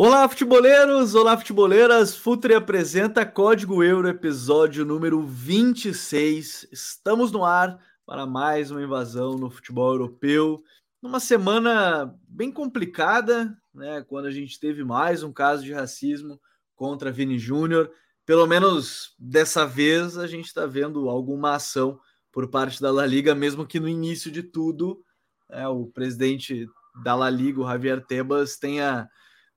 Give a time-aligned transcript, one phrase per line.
[0.00, 1.14] Olá, futeboleiros!
[1.16, 2.16] Olá, futeboleiras!
[2.16, 6.68] Futre apresenta Código Euro, episódio número 26.
[6.70, 7.78] Estamos no ar
[8.08, 10.64] para mais uma invasão no futebol europeu.
[11.02, 14.02] Numa semana bem complicada, né?
[14.08, 16.40] Quando a gente teve mais um caso de racismo
[16.74, 17.90] contra Vini Júnior.
[18.24, 22.00] Pelo menos dessa vez a gente está vendo alguma ação
[22.32, 25.04] por parte da La Liga, mesmo que no início de tudo,
[25.46, 26.66] né, o presidente
[27.04, 29.06] da La Liga, o Javier Tebas, tenha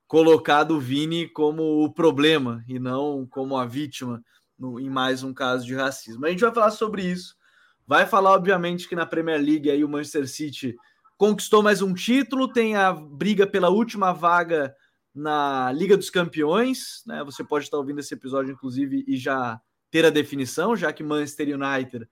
[0.07, 4.21] colocado o Vini como o problema e não como a vítima
[4.59, 6.25] no, em mais um caso de racismo.
[6.25, 7.39] A gente vai falar sobre isso.
[7.87, 10.75] Vai falar, obviamente, que na Premier League aí o Manchester City
[11.17, 14.75] conquistou mais um título, tem a briga pela última vaga
[15.13, 17.23] na Liga dos Campeões, né?
[17.23, 19.59] Você pode estar ouvindo esse episódio, inclusive, e já
[19.91, 22.07] ter a definição, já que Manchester United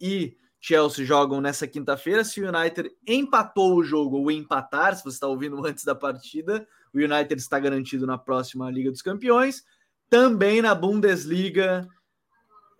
[0.00, 2.24] e Chelsea jogam nessa quinta-feira.
[2.24, 6.66] Se o United empatou o jogo ou empatar, se você está ouvindo antes da partida,
[6.94, 9.62] o United está garantido na próxima Liga dos Campeões.
[10.08, 11.86] Também na Bundesliga.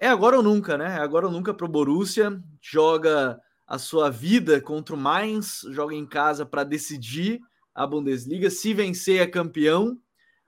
[0.05, 0.99] É agora ou nunca, né?
[0.99, 2.39] É agora ou nunca para o Borussia.
[2.61, 7.41] Joga a sua vida contra o Mainz, joga em casa para decidir
[7.75, 8.51] a Bundesliga.
[8.51, 9.99] Se vencer, é campeão.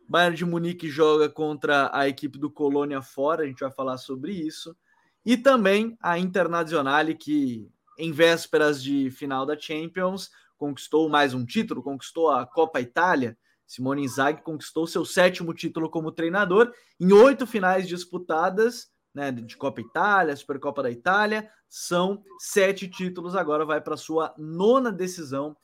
[0.06, 4.32] Bayern de Munique joga contra a equipe do Colônia fora, a gente vai falar sobre
[4.32, 4.76] isso.
[5.24, 7.66] E também a Internazionale, que
[7.98, 14.04] em vésperas de final da Champions conquistou mais um título, conquistou a Copa Itália Simone
[14.04, 20.36] Inzaghi conquistou seu sétimo título como treinador em oito finais disputadas, né, de Copa Itália,
[20.36, 23.34] Supercopa da Itália, são sete títulos.
[23.34, 25.56] Agora vai para sua nona decisão.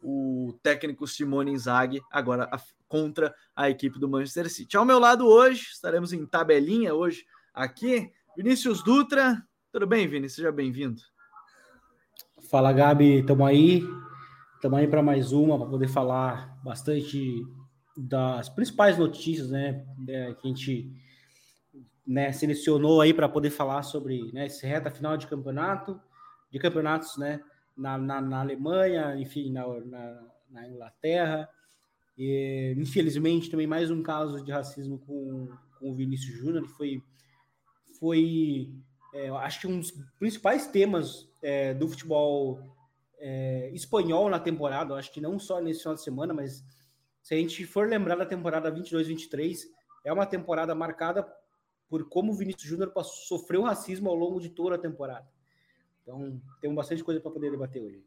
[0.00, 4.76] O técnico Simone Inzaghi agora a, contra a equipe do Manchester City.
[4.76, 8.12] Ao meu lado hoje, estaremos em tabelinha hoje aqui.
[8.36, 9.42] Vinícius Dutra,
[9.72, 10.30] tudo bem, Vini?
[10.30, 11.02] Seja bem-vindo.
[12.48, 13.84] Fala, Gabi, estamos aí.
[14.54, 17.44] Estamos aí para mais uma, para poder falar bastante
[17.96, 21.09] das principais notícias, né, é, que a gente
[22.10, 26.00] né, selecionou aí para poder falar sobre né, esse reta final de campeonato,
[26.50, 27.40] de campeonatos, né,
[27.76, 31.48] na, na, na Alemanha, enfim, na, na, na, Inglaterra.
[32.18, 35.48] E, infelizmente, também mais um caso de racismo com,
[35.78, 37.00] com o Vinícius Júnior, que foi,
[38.00, 38.74] foi
[39.14, 42.58] é, acho que um dos principais temas é, do futebol
[43.20, 46.64] é, espanhol na temporada, acho que não só nesse final de semana, mas
[47.22, 49.60] se a gente for lembrar da temporada 22-23,
[50.04, 51.24] é uma temporada marcada
[51.90, 55.28] por como o Vinícius Júnior sofreu racismo ao longo de toda a temporada.
[56.02, 58.02] Então, temos bastante coisa para poder debater hoje.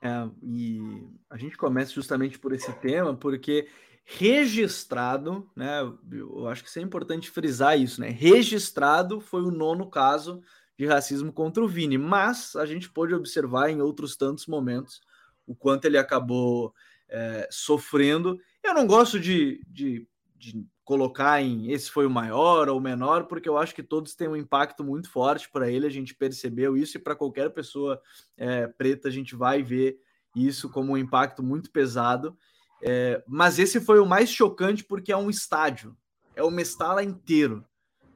[0.00, 3.66] É, e a gente começa justamente por esse tema, porque
[4.04, 5.80] registrado, né?
[6.12, 8.10] Eu acho que isso é importante frisar isso, né?
[8.10, 10.40] Registrado foi o nono caso
[10.78, 15.00] de racismo contra o Vini, mas a gente pôde observar em outros tantos momentos
[15.46, 16.72] o quanto ele acabou
[17.08, 18.38] é, sofrendo.
[18.62, 20.06] Eu não gosto de, de,
[20.38, 24.14] de, colocar em esse foi o maior ou o menor, porque eu acho que todos
[24.14, 25.86] têm um impacto muito forte para ele.
[25.86, 28.00] A gente percebeu isso e para qualquer pessoa
[28.38, 30.00] é, preta a gente vai ver
[30.34, 32.34] isso como um impacto muito pesado.
[32.80, 35.94] É, mas esse foi o mais chocante porque é um estádio,
[36.34, 37.62] é o Mestala inteiro.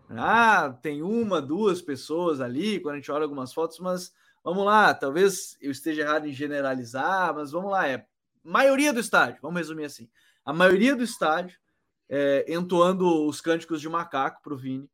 [0.09, 4.94] Ah, tem uma, duas pessoas ali, quando a gente olha algumas fotos, mas vamos lá,
[4.94, 8.06] talvez eu esteja errado em generalizar, mas vamos lá, é
[8.43, 10.09] maioria do estádio, vamos resumir assim.
[10.44, 11.60] A maioria do estádio
[12.08, 14.88] é, entoando os cânticos de macaco para o Vini.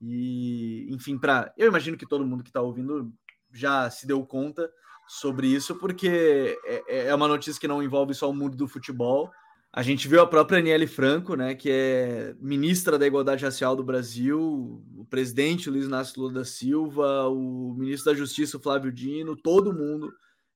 [0.00, 1.52] E, enfim, para.
[1.56, 3.12] Eu imagino que todo mundo que está ouvindo
[3.52, 4.70] já se deu conta
[5.06, 9.30] sobre isso, porque é, é uma notícia que não envolve só o mundo do futebol,
[9.74, 13.82] a gente viu a própria Aniele Franco, né, que é ministra da Igualdade Racial do
[13.82, 19.72] Brasil, o presidente Luiz Inácio Lula da Silva, o ministro da Justiça Flávio Dino, todo
[19.72, 20.12] mundo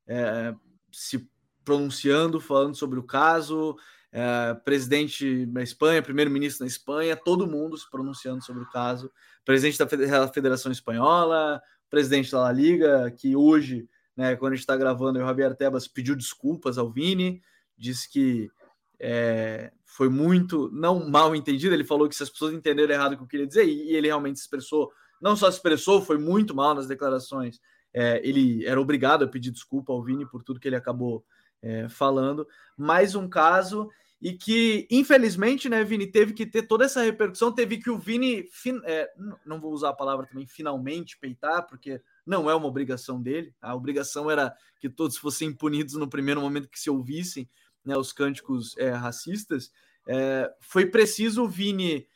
[0.07, 0.55] é,
[0.93, 1.27] se
[1.65, 3.75] pronunciando, falando sobre o caso,
[4.13, 9.11] é, presidente na Espanha, primeiro-ministro na Espanha, todo mundo se pronunciando sobre o caso,
[9.45, 11.61] presidente da Federação Espanhola,
[11.91, 15.87] presidente da La Liga, que hoje, né, quando a gente está gravando, o Javier Tebas
[15.87, 17.41] pediu desculpas ao Vini,
[17.77, 18.51] disse que
[18.99, 21.75] é, foi muito, não mal entendido.
[21.75, 23.97] Ele falou que se as pessoas entenderam errado o que eu queria dizer, e, e
[23.97, 27.61] ele realmente se expressou, não só se expressou, foi muito mal nas declarações.
[27.93, 31.25] É, ele era obrigado a pedir desculpa ao Vini por tudo que ele acabou
[31.63, 32.47] é, falando.
[32.77, 33.89] Mais um caso,
[34.21, 38.45] e que, infelizmente, né, Vini, teve que ter toda essa repercussão, teve que o Vini,
[38.85, 39.11] é,
[39.45, 43.75] não vou usar a palavra também, finalmente peitar, porque não é uma obrigação dele, a
[43.75, 47.49] obrigação era que todos fossem punidos no primeiro momento que se ouvissem
[47.85, 49.71] né, os cânticos é, racistas,
[50.09, 52.07] é, foi preciso o Vini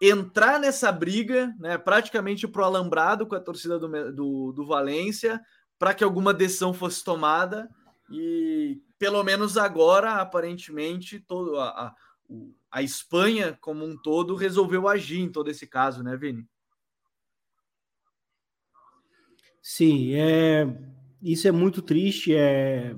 [0.00, 5.40] entrar nessa briga, né, praticamente para o alambrado com a torcida do, do, do Valência,
[5.78, 7.68] para que alguma decisão fosse tomada,
[8.10, 11.94] e pelo menos agora, aparentemente, todo, a, a,
[12.70, 16.46] a Espanha como um todo resolveu agir em todo esse caso, né, Vini?
[19.60, 20.66] Sim, é,
[21.20, 22.94] isso é muito triste, é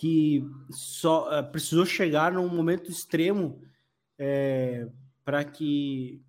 [0.00, 3.60] que só é, precisou chegar num momento extremo
[4.18, 4.88] é,
[5.22, 6.22] para que,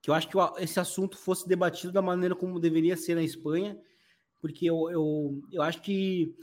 [0.00, 3.78] que eu acho que esse assunto fosse debatido da maneira como deveria ser na Espanha,
[4.40, 6.34] porque eu, eu, eu acho que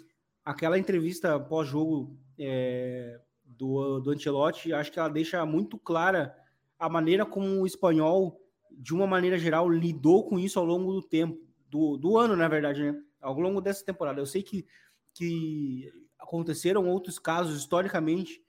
[0.43, 6.35] aquela entrevista pós-jogo é, do, do Ancelotti, acho que ela deixa muito clara
[6.79, 8.41] a maneira como o espanhol,
[8.71, 11.39] de uma maneira geral, lidou com isso ao longo do tempo,
[11.69, 12.99] do, do ano, na verdade, né?
[13.21, 14.19] Ao longo dessa temporada.
[14.19, 14.65] Eu sei que,
[15.13, 18.41] que aconteceram outros casos historicamente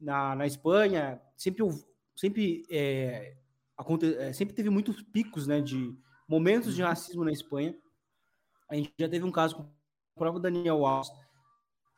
[0.00, 1.64] na, na Espanha, sempre,
[2.14, 3.36] sempre, é,
[3.76, 5.96] aconte, é, sempre teve muitos picos né, de
[6.28, 7.74] momentos de racismo na Espanha.
[8.68, 9.68] A gente já teve um caso com o
[10.14, 11.10] próprio Daniel Alves,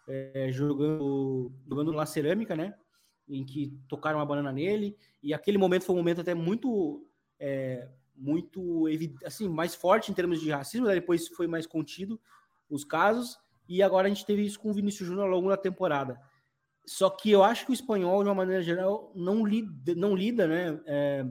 [0.08, 2.74] é, jogando, jogando na cerâmica, né?
[3.28, 7.06] Em que tocaram uma banana nele, e aquele momento foi um momento até muito,
[7.38, 8.86] é, muito
[9.24, 10.94] assim, mais forte em termos de racismo, né?
[10.94, 12.20] depois foi mais contido
[12.68, 15.56] os casos, e agora a gente teve isso com o Vinícius Júnior ao longo da
[15.56, 16.20] temporada.
[16.86, 20.46] Só que eu acho que o espanhol, de uma maneira geral, não lida, não lida
[20.46, 21.24] né, é,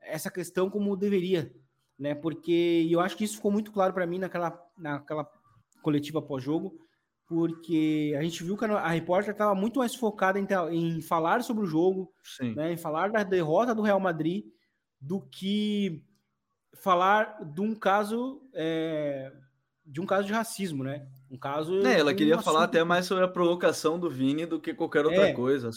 [0.00, 1.52] essa questão como deveria,
[1.98, 2.14] né?
[2.14, 5.28] Porque eu acho que isso ficou muito claro para mim naquela, naquela
[5.82, 6.78] coletiva pós-jogo,
[7.26, 11.64] porque a gente viu que a repórter estava muito mais focada em, em, falar sobre
[11.64, 12.12] o jogo,
[12.54, 14.44] né, em falar da derrota do Real Madrid,
[15.00, 16.04] do que
[16.74, 19.32] falar de um caso é,
[19.84, 21.06] de um caso de racismo, né?
[21.30, 21.84] Um caso.
[21.86, 25.04] É, ela queria um falar até mais sobre a provocação do Vini do que qualquer
[25.04, 25.70] outra é, coisa.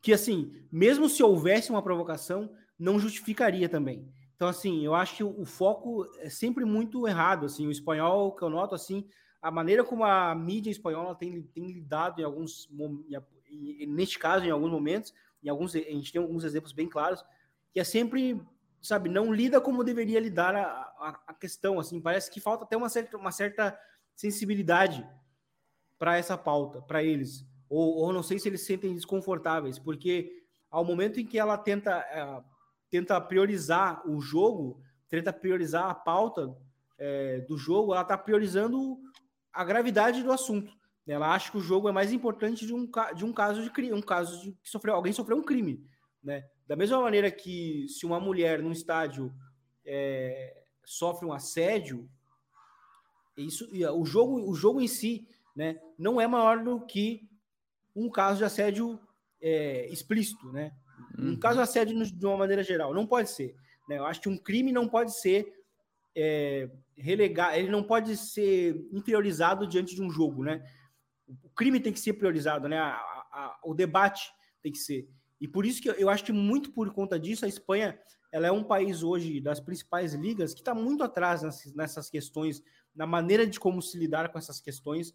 [0.00, 4.08] Que assim, mesmo se houvesse uma provocação, não justificaria também.
[4.34, 7.46] Então, assim, eu acho que o foco é sempre muito errado.
[7.46, 9.06] Assim, o espanhol, que eu noto, assim,
[9.42, 12.70] a maneira como a mídia espanhola tem, tem lidado em alguns,
[13.88, 15.12] neste caso, em alguns momentos,
[15.42, 17.24] em alguns, a gente tem alguns exemplos bem claros,
[17.72, 18.40] que é sempre,
[18.80, 22.76] sabe, não lida como deveria lidar a, a, a questão, assim, parece que falta até
[22.76, 23.76] uma certa, uma certa
[24.14, 25.04] sensibilidade
[25.98, 30.44] para essa pauta, para eles, ou, ou não sei se eles se sentem desconfortáveis, porque
[30.70, 32.42] ao momento em que ela tenta, é,
[32.88, 36.56] tenta priorizar o jogo, tenta priorizar a pauta
[36.96, 39.00] é, do jogo, ela está priorizando
[39.52, 40.72] a gravidade do assunto.
[41.06, 43.92] Ela acha que o jogo é mais importante de um, de um caso de crime,
[43.92, 45.84] um caso de que sofreu, alguém sofreu um crime,
[46.22, 46.48] né?
[46.66, 49.34] Da mesma maneira que se uma mulher num estádio
[49.84, 52.08] é, sofre um assédio,
[53.36, 55.26] isso, o jogo, o jogo em si,
[55.56, 57.28] né, não é maior do que
[57.94, 58.98] um caso de assédio
[59.40, 60.72] é, explícito, né?
[61.18, 63.54] Um caso de assédio de uma maneira geral, não pode ser.
[63.88, 63.98] Né?
[63.98, 65.52] Eu acho que um crime não pode ser
[66.14, 70.64] é, relegar, ele não pode ser inferiorizado diante de um jogo, né?
[71.42, 72.78] O crime tem que ser priorizado, né?
[72.78, 74.30] A, a, o debate
[74.62, 75.08] tem que ser.
[75.40, 77.98] E por isso que eu, eu acho que muito por conta disso a Espanha
[78.32, 82.62] ela é um país hoje das principais ligas que está muito atrás nessas, nessas, questões,
[82.94, 85.12] na maneira de como se lidar com essas questões.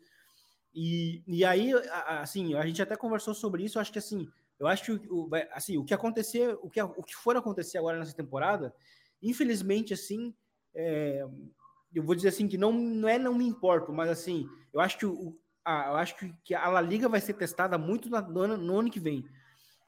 [0.73, 1.71] E, e aí,
[2.05, 3.79] assim, a gente até conversou sobre isso.
[3.79, 4.27] Eu acho que assim,
[4.59, 7.97] eu acho que o, assim, o que acontecer, o que, o que for acontecer agora
[7.97, 8.71] nessa temporada,
[9.19, 10.35] infelizmente, assim,
[10.75, 11.25] é,
[11.97, 14.99] eu vou dizer assim que não, não é não me importo, mas assim, eu acho
[14.99, 15.35] que o,
[15.65, 18.91] a, eu acho que a La Liga vai ser testada muito no ano, no ano
[18.91, 19.25] que vem,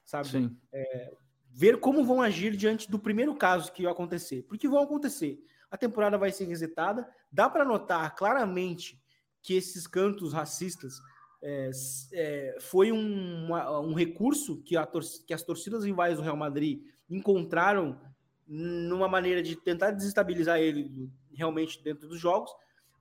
[0.04, 0.50] sabe?
[0.72, 1.12] É,
[1.52, 5.38] ver como vão agir diante do primeiro caso que acontecer, porque vão acontecer.
[5.70, 9.00] A temporada vai ser resetada, dá para notar claramente
[9.40, 11.00] que esses cantos racistas
[11.40, 11.70] é,
[12.12, 16.36] é, foi um, uma, um recurso que, a tor que as torcidas rivais do Real
[16.36, 18.00] Madrid encontraram
[18.48, 21.08] numa maneira de tentar desestabilizar ele
[21.40, 22.52] realmente dentro dos jogos,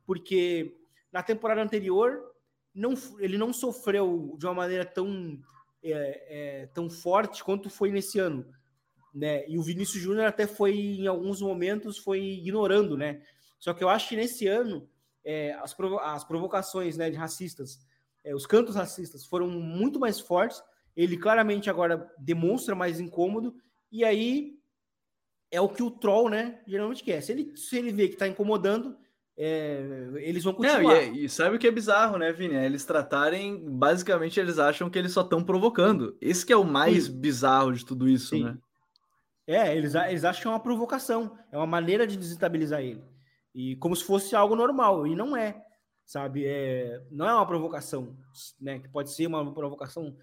[0.06, 0.76] porque
[1.12, 2.20] na temporada anterior
[2.74, 5.40] não, ele não sofreu de uma maneira tão,
[5.84, 8.46] é, é, tão forte quanto foi nesse ano.
[9.14, 9.48] Né?
[9.48, 13.22] E o Vinícius Júnior até foi, em alguns momentos, foi ignorando, né?
[13.60, 14.88] Só que eu acho que nesse ano
[15.26, 17.80] é, as, provo as provocações né, de racistas,
[18.24, 20.62] é, os cantos racistas foram muito mais fortes.
[20.96, 23.54] Ele claramente agora demonstra mais incômodo,
[23.92, 24.59] e aí
[25.52, 27.22] é o que o troll, né, geralmente quer.
[27.22, 28.96] Se ele, se ele vê que está incomodando,
[29.38, 30.82] é, eles vão continuar.
[30.82, 32.56] Não, e, é, e, sabe o que é bizarro, né, Vini?
[32.56, 36.18] É eles tratarem, basicamente, eles acham que eles só estão provocando.
[36.20, 37.20] Esse que é o mais Sim.
[37.20, 38.44] bizarro de tudo isso, Sim.
[38.44, 38.58] né?
[39.48, 43.02] É, eles, eles acham que é uma provocação, é uma maneira de desestabilizar ele.
[43.56, 45.64] E como se fosse algo normal, e não é,
[46.06, 46.46] sabe?
[46.46, 48.16] É, não é uma provocação,
[48.62, 48.78] né?
[48.78, 50.16] Que pode ser uma provocação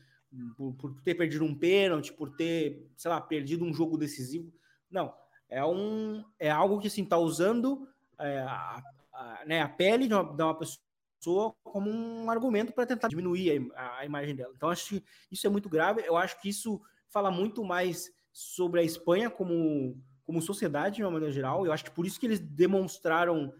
[0.56, 4.52] por, por ter perdido um pênalti, por ter, sei lá, perdido um jogo decisivo.
[4.90, 5.14] Não,
[5.48, 7.88] é um é algo que assim tá usando
[8.18, 12.86] é, a, a, né, a pele de uma, de uma pessoa como um argumento para
[12.86, 14.52] tentar diminuir a, a, imagem dela.
[14.56, 16.02] Então acho que isso é muito grave.
[16.06, 21.12] Eu acho que isso fala muito mais sobre a Espanha como como sociedade de uma
[21.12, 21.64] maneira geral.
[21.64, 23.54] Eu acho que por isso que eles demonstraram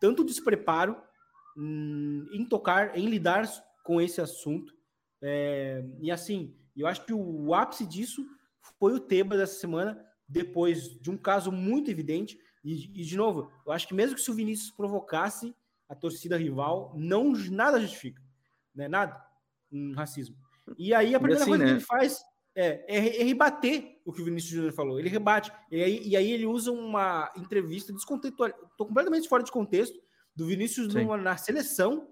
[0.00, 1.00] tanto despreparo
[1.56, 3.48] hum, em tocar, em lidar
[3.84, 4.74] com esse assunto.
[5.22, 8.26] É, e assim, eu acho que o ápice disso
[8.78, 12.38] foi o Tebas dessa semana, depois de um caso muito evidente.
[12.64, 15.54] E, e, de novo, eu acho que mesmo que se o Vinícius provocasse
[15.88, 18.20] a torcida rival, não nada justifica,
[18.74, 18.88] né?
[18.88, 19.24] Nada,
[19.70, 20.36] um racismo.
[20.76, 21.70] E aí a primeira assim, coisa né?
[21.70, 22.20] que ele faz
[22.56, 24.98] é, é, é, rebater o que o Vinícius Júnior falou.
[24.98, 25.52] Ele rebate.
[25.70, 28.66] E aí, e aí ele usa uma entrevista descontextualizada.
[28.70, 29.96] Estou completamente fora de contexto
[30.34, 32.08] do Vinícius numa, na seleção,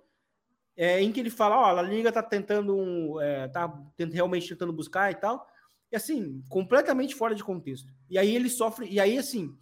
[0.77, 3.73] é, em que ele fala: Ó, a Liga está tentando, é, tá
[4.13, 5.47] realmente tentando buscar e tal.
[5.95, 7.89] E assim, completamente fora de contexto.
[8.11, 9.57] E aí ele sofre, e aí assim,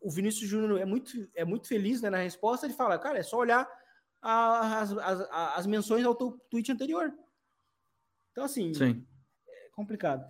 [0.00, 3.22] o Vinícius Júnior é muito, é muito feliz né, na resposta, ele fala, cara, é
[3.22, 3.68] só olhar
[4.20, 7.12] as, as, as menções ao teu tweet anterior.
[8.32, 9.06] Então, assim, Sim.
[9.48, 10.26] é complicado.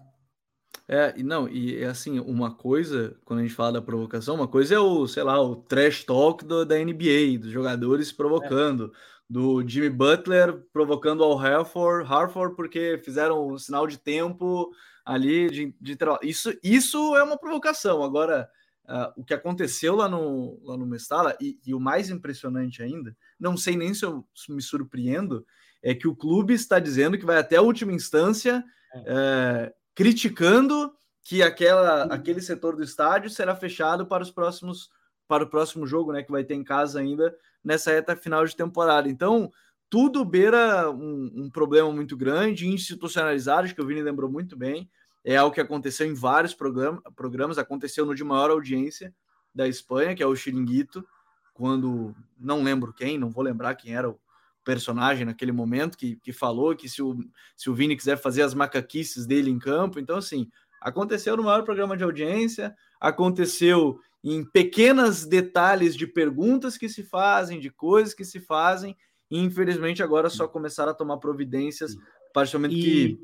[0.86, 4.46] É, e não, e é assim, uma coisa, quando a gente fala da provocação, uma
[4.46, 9.15] coisa é o, sei lá, o trash talk do, da NBA, dos jogadores provocando, é.
[9.28, 14.70] Do Jimmy Butler provocando ao Harford, Harford porque fizeram um sinal de tempo
[15.04, 18.02] ali de, de isso isso é uma provocação.
[18.02, 18.48] Agora,
[18.88, 23.16] uh, o que aconteceu lá no lá no Mestala e, e, o mais impressionante ainda,
[23.38, 25.44] não sei nem se eu me surpreendo,
[25.82, 28.64] é que o clube está dizendo que vai até a última instância
[28.94, 29.02] é.
[29.06, 30.92] É, criticando
[31.22, 34.88] que aquela aquele setor do estádio será fechado para os próximos
[35.26, 37.34] para o próximo jogo, né, que vai ter em casa ainda
[37.66, 39.08] nessa reta final de temporada.
[39.08, 39.50] Então,
[39.90, 44.88] tudo beira um, um, problema muito grande, institucionalizado, que o Vini lembrou muito bem.
[45.24, 49.12] É algo que aconteceu em vários programa, programas, aconteceu no de maior audiência
[49.52, 51.04] da Espanha, que é o Chiringuito,
[51.52, 54.20] quando não lembro quem, não vou lembrar quem era o
[54.62, 57.16] personagem naquele momento, que, que falou que se o,
[57.56, 60.48] se o Vini quiser fazer as macaquices dele em campo, então assim,
[60.80, 67.60] aconteceu no maior programa de audiência, aconteceu em pequenos detalhes de perguntas que se fazem,
[67.60, 68.96] de coisas que se fazem,
[69.30, 72.82] e infelizmente agora só começaram a tomar providências a partir do momento e...
[72.82, 73.20] que,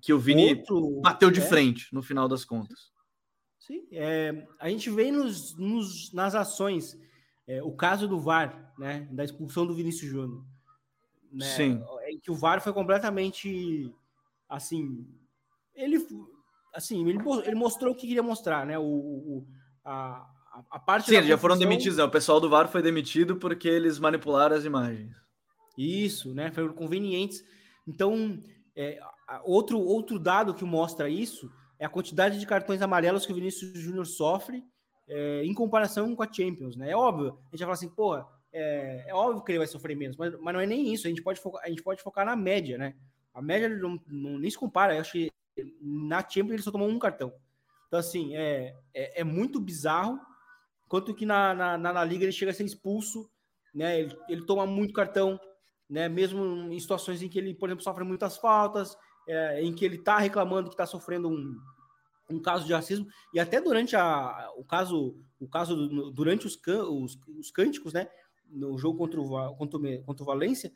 [0.00, 1.00] que o Vini Outro...
[1.02, 1.44] bateu de é.
[1.44, 2.90] frente no final das contas.
[3.58, 6.98] Sim, é, a gente vê nos, nos nas ações
[7.46, 10.42] é, o caso do VAR, né, da expulsão do Vinícius Júnior.
[11.30, 11.84] Né, Sim.
[12.08, 13.94] Em que o VAR foi completamente
[14.48, 15.06] assim.
[15.74, 15.98] Ele
[16.74, 18.78] assim, ele, ele mostrou o que queria mostrar, né?
[18.78, 19.46] O, o
[19.84, 20.26] a,
[20.70, 21.08] a parte.
[21.08, 22.04] Sim, já foram demitidos, né?
[22.04, 25.14] O pessoal do VAR foi demitido porque eles manipularam as imagens.
[25.76, 26.50] Isso, né?
[26.50, 27.44] Foram convenientes.
[27.86, 28.42] Então,
[28.76, 29.00] é,
[29.44, 33.78] outro, outro dado que mostra isso é a quantidade de cartões amarelos que o Vinícius
[33.78, 34.62] Júnior sofre
[35.08, 36.90] é, em comparação com a Champions, né?
[36.90, 38.16] É óbvio, a gente vai falar assim, pô,
[38.52, 41.10] é, é, óbvio que ele vai sofrer menos, mas, mas não é nem isso, a
[41.10, 42.94] gente pode focar, a gente pode focar na média, né?
[43.34, 45.32] A média não, não, nem se compara, eu acho que
[45.80, 47.32] na Champions ele só tomou um cartão.
[47.90, 50.16] Então, assim, é, é, é muito bizarro,
[50.88, 53.28] quanto que na, na, na, Liga ele chega a ser expulso,
[53.74, 53.98] né?
[53.98, 55.40] Ele, ele toma muito cartão,
[55.88, 56.08] né?
[56.08, 59.96] Mesmo em situações em que ele, por exemplo, sofre muitas faltas, é, em que ele
[59.96, 61.60] está reclamando que está sofrendo um,
[62.30, 65.74] um caso de racismo e até durante a, o caso o caso
[66.12, 68.08] durante os, can, os, os, cânticos, né?
[68.46, 70.72] No jogo contra o, contra o, contra o Valência,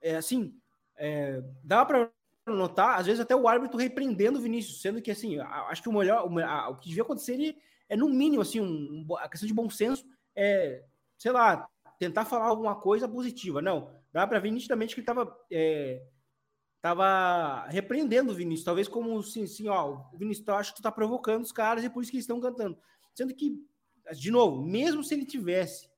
[0.00, 0.58] é assim,
[0.96, 2.10] é, dá para
[2.46, 5.92] notar, às vezes até o árbitro repreendendo o Vinícius, sendo que assim, acho que o
[5.92, 7.56] melhor, o, a, o que devia acontecer
[7.88, 10.04] é no mínimo assim, um, a questão de bom senso
[10.36, 10.84] é,
[11.16, 13.62] sei lá, tentar falar alguma coisa positiva.
[13.62, 16.02] Não, dá para ver nitidamente que ele estava é,
[16.84, 20.82] tava repreendendo o Vinícius, talvez como assim, assim ó, o Vinícius, eu acho que tu
[20.82, 22.76] tá provocando os caras e por isso que eles estão cantando.
[23.14, 23.58] Sendo que,
[24.12, 25.88] de novo, mesmo se ele tivesse,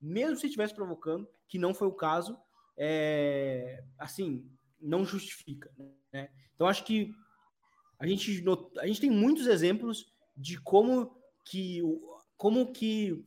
[0.00, 2.36] mesmo se ele tivesse provocando, que não foi o caso,
[2.76, 4.50] é, assim,
[4.82, 5.70] não justifica,
[6.12, 6.28] né?
[6.54, 7.14] Então acho que
[7.98, 8.44] a gente,
[8.78, 11.80] a gente tem muitos exemplos de como que
[12.36, 13.24] como que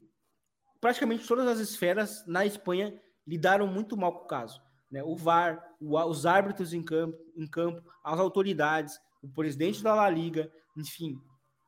[0.82, 4.62] praticamente todas as esferas na Espanha lidaram muito mal com o caso.
[4.92, 5.02] Né?
[5.02, 10.52] O VAR, os árbitros em campo, em campo, as autoridades, o presidente da La Liga,
[10.78, 11.18] enfim,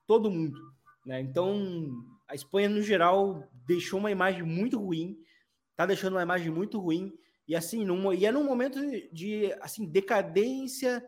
[0.05, 0.59] todo mundo.
[1.05, 1.21] Né?
[1.21, 5.17] Então, a Espanha, no geral, deixou uma imagem muito ruim
[5.77, 7.13] tá deixando uma imagem muito ruim.
[7.47, 8.79] E assim, num, e é num momento
[9.11, 11.03] de assim, decadência,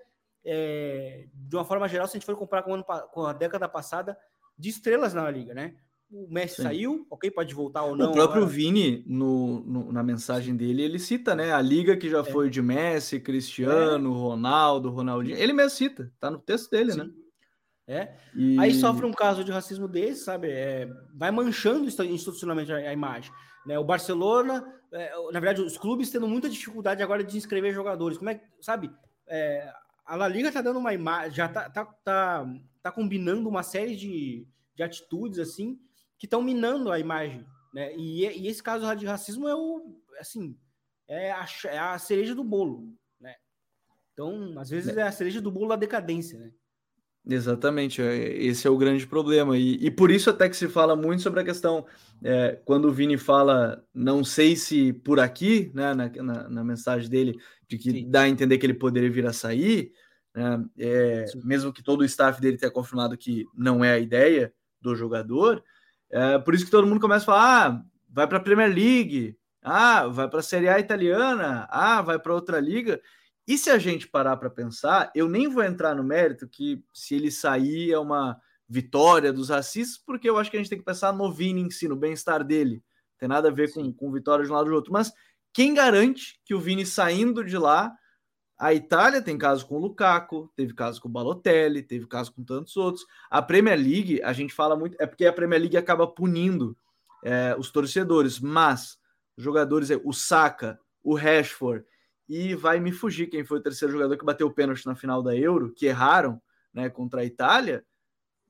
[0.45, 3.67] é, de uma forma geral, se a gente for comparar com, ano, com a década
[3.67, 4.17] passada,
[4.57, 5.75] de estrelas na liga, né?
[6.11, 6.63] O Messi Sim.
[6.63, 8.09] saiu, ok, pode voltar ou não.
[8.09, 8.51] O próprio agora.
[8.51, 11.53] Vini, no, no, na mensagem dele, ele cita, né?
[11.53, 12.23] A liga que já é.
[12.23, 14.17] foi de Messi, Cristiano, é.
[14.17, 15.37] Ronaldo, Ronaldinho.
[15.37, 17.03] Ele mesmo cita, tá no texto dele, né?
[17.03, 17.09] Sim.
[17.09, 17.13] né?
[17.89, 18.15] É.
[18.35, 18.59] E...
[18.59, 20.47] Aí sofre um caso de racismo desse, sabe?
[20.49, 23.31] É, vai manchando institucionalmente a, a imagem.
[23.65, 23.77] Né?
[23.77, 28.17] O Barcelona, é, na verdade, os clubes tendo muita dificuldade agora de inscrever jogadores.
[28.17, 28.91] Como é que, sabe?
[29.27, 29.71] É,
[30.05, 32.45] a La Liga tá dando uma imagem, já tá, tá, tá,
[32.81, 35.79] tá combinando uma série de, de atitudes assim
[36.17, 37.45] que estão minando a imagem.
[37.73, 37.95] Né?
[37.95, 40.57] E, e, esse caso de racismo é o assim
[41.07, 42.93] é a, é a cereja do bolo.
[43.19, 43.35] Né?
[44.13, 46.39] Então, às vezes é a cereja do bolo da decadência.
[46.39, 46.51] Né?
[47.27, 49.57] Exatamente, é, esse é o grande problema.
[49.57, 51.85] E, e por isso até que se fala muito sobre a questão,
[52.23, 57.09] é, quando o Vini fala, não sei se por aqui, né, na, na, na mensagem
[57.09, 58.09] dele, de que Sim.
[58.09, 59.91] dá a entender que ele poderia vir a sair,
[60.35, 64.53] né, é, mesmo que todo o staff dele tenha confirmado que não é a ideia
[64.81, 65.63] do jogador,
[66.09, 69.37] é, por isso que todo mundo começa a falar, ah, vai para a Premier League,
[69.61, 72.99] ah, vai para a Série A italiana, ah, vai para outra liga,
[73.49, 77.15] e se a gente parar para pensar, eu nem vou entrar no mérito que se
[77.15, 80.85] ele sair é uma vitória dos racistas, porque eu acho que a gente tem que
[80.85, 82.75] pensar no Vini em si, no bem-estar dele.
[82.75, 84.93] Não tem nada a ver com, com vitória de um lado ou do outro.
[84.93, 85.11] Mas
[85.51, 87.91] quem garante que o Vini saindo de lá,
[88.55, 92.43] a Itália tem caso com o Lukaku, teve caso com o Balotelli, teve caso com
[92.43, 93.03] tantos outros.
[93.31, 96.77] A Premier League, a gente fala muito, é porque a Premier League acaba punindo
[97.23, 98.99] é, os torcedores, mas
[99.35, 101.83] os jogadores, o Saka, o Rashford
[102.29, 105.23] e vai me fugir quem foi o terceiro jogador que bateu o pênalti na final
[105.23, 106.39] da Euro, que erraram
[106.71, 107.83] né, contra a Itália.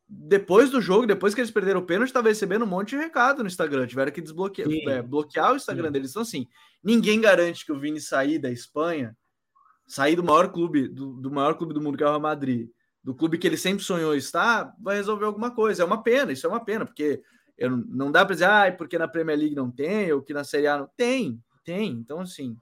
[0.05, 3.41] Depois do jogo, depois que eles perderam o pênalti, estava recebendo um monte de recado
[3.41, 3.87] no Instagram.
[3.87, 5.91] Tiveram que desbloquear, é, bloquear o Instagram Sim.
[5.93, 6.09] deles.
[6.09, 6.45] Então, assim,
[6.83, 9.15] ninguém garante que o Vini sair da Espanha,
[9.87, 12.69] sair do maior clube, do, do maior clube do mundo, que é o Real Madrid,
[13.01, 15.83] do clube que ele sempre sonhou estar, vai resolver alguma coisa.
[15.83, 17.21] É uma pena, isso é uma pena, porque
[17.57, 20.43] eu, não dá para dizer, ah, porque na Premier League não tem, ou que na
[20.43, 21.91] Série A não tem, tem.
[21.91, 22.57] Então, assim,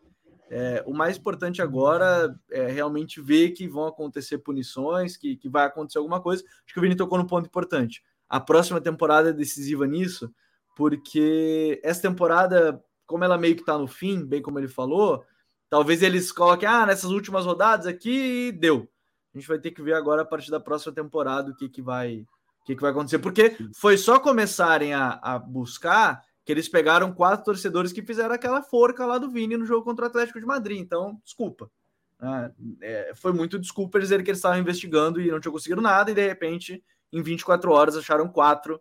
[0.49, 5.65] é, o mais importante agora é realmente ver que vão acontecer punições, que, que vai
[5.65, 6.43] acontecer alguma coisa.
[6.43, 8.03] Acho que o Vini tocou no ponto importante.
[8.29, 10.33] A próxima temporada é decisiva nisso,
[10.75, 15.23] porque essa temporada, como ela meio que está no fim, bem como ele falou,
[15.69, 18.87] talvez eles coloquem, ah, nessas últimas rodadas aqui deu.
[19.33, 21.81] A gente vai ter que ver agora a partir da próxima temporada o que, que
[21.81, 22.25] vai
[22.61, 27.11] o que, que vai acontecer, porque foi só começarem a, a buscar que eles pegaram
[27.11, 30.45] quatro torcedores que fizeram aquela forca lá do Vini no jogo contra o Atlético de
[30.45, 30.79] Madrid.
[30.79, 31.69] Então, desculpa.
[32.17, 36.09] Ah, é, foi muito desculpa dizerem que eles estavam investigando e não tinham conseguido nada,
[36.09, 36.81] e de repente,
[37.11, 38.79] em 24 horas, acharam quatro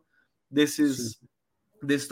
[0.48, 1.20] desses,
[1.82, 2.08] desses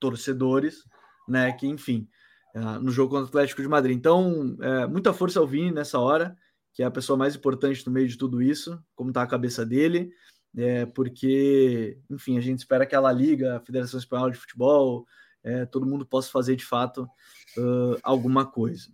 [0.00, 0.84] torcedores,
[1.28, 1.52] né?
[1.52, 2.08] Que, enfim,
[2.54, 3.94] ah, no jogo contra o Atlético de Madrid.
[3.94, 6.34] Então, é, muita força ao Vini nessa hora,
[6.72, 9.66] que é a pessoa mais importante no meio de tudo isso, como está a cabeça
[9.66, 10.10] dele
[10.56, 15.06] é, porque, enfim, a gente espera que a Liga, a Federação Espanhola de Futebol,
[15.42, 17.02] é, todo mundo possa fazer de fato
[17.58, 18.88] uh, alguma coisa.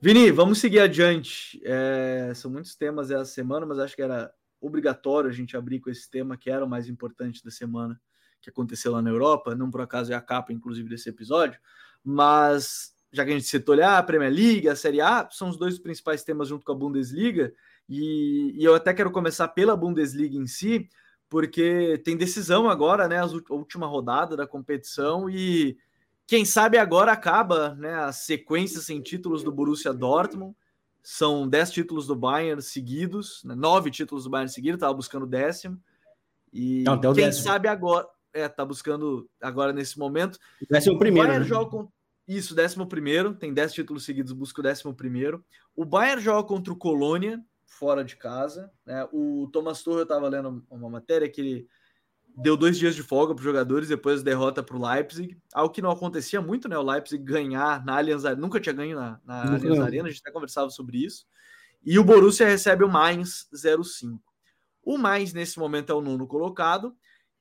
[0.00, 1.60] Vini, vamos seguir adiante.
[1.64, 5.88] É, são muitos temas essa semana, mas acho que era obrigatório a gente abrir com
[5.88, 7.98] esse tema que era o mais importante da semana
[8.42, 9.54] que aconteceu lá na Europa.
[9.54, 11.58] Não por acaso é a capa, inclusive, desse episódio,
[12.02, 15.78] mas já que a gente citou a Premier League, a Série A, são os dois
[15.78, 17.54] principais temas junto com a Bundesliga.
[17.88, 20.88] E, e eu até quero começar pela Bundesliga em si,
[21.28, 23.18] porque tem decisão agora, né?
[23.18, 25.76] A última rodada da competição e
[26.26, 30.56] quem sabe agora acaba né, a sequência sem títulos do Borussia Dortmund.
[31.02, 35.78] São dez títulos do Bayern seguidos, né, nove títulos do Bayern seguidos, estava buscando décimo.
[36.50, 37.44] E Não, quem décimo.
[37.44, 40.38] sabe agora, é, tá buscando agora nesse momento.
[40.70, 41.28] Décimo primeiro.
[41.28, 41.48] O Bayern né?
[41.54, 41.88] joga com,
[42.26, 45.44] isso, décimo primeiro, tem dez títulos seguidos, busca o décimo primeiro.
[45.76, 48.70] O Bayern joga contra o Colônia, fora de casa.
[48.86, 49.06] Né?
[49.12, 51.68] O Thomas Tuchel, eu estava lendo uma matéria que ele
[52.36, 55.72] deu dois dias de folga para os jogadores depois da derrota para o Leipzig, algo
[55.72, 56.76] que não acontecia muito, né?
[56.76, 60.20] O Leipzig ganhar na Allianz Arena, nunca tinha ganho na, na Allianz Arena, a gente
[60.20, 61.26] até conversava sobre isso.
[61.84, 64.20] E o Borussia recebe o Mainz 05.
[64.82, 66.96] O Mainz, nesse momento, é o nono colocado,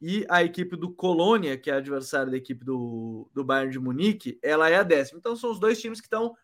[0.05, 4.37] e a equipe do Colônia, que é adversário da equipe do, do Bayern de Munique,
[4.43, 5.17] ela é a décima.
[5.17, 6.35] Então são os dois times que estão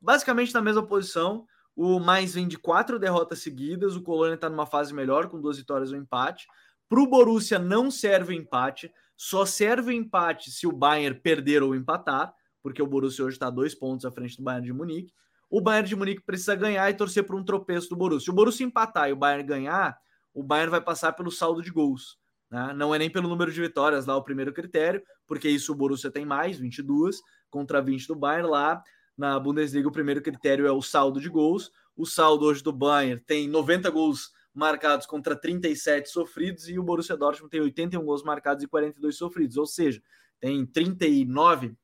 [0.00, 1.44] basicamente na mesma posição.
[1.82, 3.96] O mais vem de quatro derrotas seguidas.
[3.96, 6.46] O Colônia está numa fase melhor, com duas vitórias e um empate.
[6.86, 11.62] Para o Borussia não serve o empate, só serve o empate se o Bayern perder
[11.62, 15.14] ou empatar, porque o Borussia hoje está dois pontos à frente do Bayern de Munique.
[15.48, 18.26] O Bayern de Munique precisa ganhar e torcer por um tropeço do Borussia.
[18.26, 19.98] Se o Borussia empatar e o Bayern ganhar,
[20.34, 22.18] o Bayern vai passar pelo saldo de gols.
[22.50, 22.74] Né?
[22.76, 26.10] Não é nem pelo número de vitórias lá o primeiro critério, porque isso o Borussia
[26.10, 28.50] tem mais, 22, contra 20 do Bayern.
[28.50, 28.82] Lá
[29.20, 31.70] na Bundesliga, o primeiro critério é o saldo de gols.
[31.94, 37.18] O saldo hoje do Bayern tem 90 gols marcados contra 37 sofridos e o Borussia
[37.18, 40.02] Dortmund tem 81 gols marcados e 42 sofridos, ou seja,
[40.40, 41.76] tem 39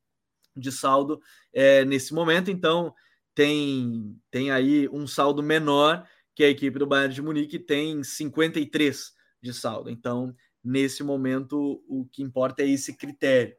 [0.56, 1.20] de saldo
[1.52, 2.94] é, nesse momento, então
[3.34, 9.12] tem, tem aí um saldo menor que a equipe do Bayern de Munique tem 53
[9.42, 9.90] de saldo.
[9.90, 13.54] Então, nesse momento, o que importa é esse critério.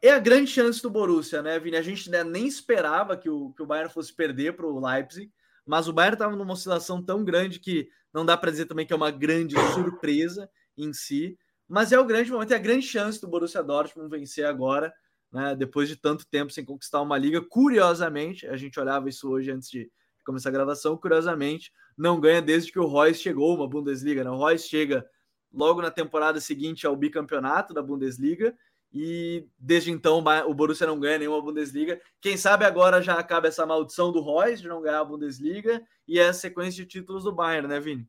[0.00, 1.76] É a grande chance do Borussia, né, Vini?
[1.76, 5.32] A gente né, nem esperava que o, que o Bayern fosse perder para o Leipzig,
[5.66, 8.92] mas o Bayern estava numa oscilação tão grande que não dá para dizer também que
[8.92, 11.36] é uma grande surpresa em si,
[11.68, 14.94] mas é o grande momento, é a grande chance do Borussia Dortmund vencer agora
[15.32, 17.42] né, depois de tanto tempo sem conquistar uma liga.
[17.42, 19.90] Curiosamente, a gente olhava isso hoje antes de
[20.24, 24.22] começar a gravação, curiosamente, não ganha desde que o Royce chegou uma Bundesliga.
[24.22, 24.30] Né?
[24.30, 25.04] O Royce chega
[25.52, 28.56] logo na temporada seguinte ao bicampeonato da Bundesliga
[28.92, 32.00] e desde então o Borussia não ganha nenhuma Bundesliga.
[32.20, 36.18] Quem sabe agora já acaba essa maldição do Royce de não ganhar a Bundesliga e
[36.18, 38.08] a sequência de títulos do Bayern, né, Vini?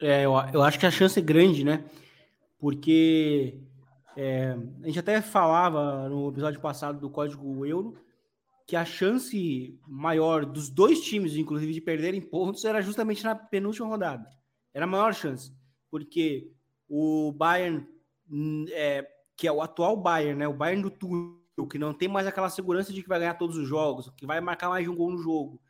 [0.00, 1.84] É, eu, eu acho que a chance é grande, né?
[2.58, 3.60] Porque
[4.16, 7.96] é, a gente até falava no episódio passado do Código Euro
[8.66, 13.86] que a chance maior dos dois times, inclusive, de perderem pontos era justamente na penúltima
[13.86, 14.26] rodada.
[14.72, 15.52] Era a maior chance,
[15.90, 16.50] porque
[16.88, 17.86] o Bayern,
[18.30, 22.08] hum, é, que é o atual Bayern, né, o Bayern do Tuchel, que não tem
[22.08, 24.90] mais aquela segurança de que vai ganhar todos os jogos, que vai marcar mais de
[24.90, 25.60] um gol no jogo,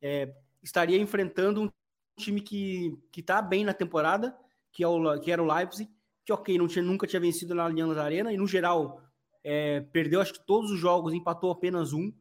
[0.00, 1.70] é, estaria enfrentando um
[2.18, 4.36] time que está bem na temporada,
[4.72, 5.90] que, é o, que era o Leipzig,
[6.24, 9.02] que ok, não tinha, nunca tinha vencido na Allianz Arena e no geral
[9.44, 12.12] é, perdeu acho que todos os jogos, empatou apenas um,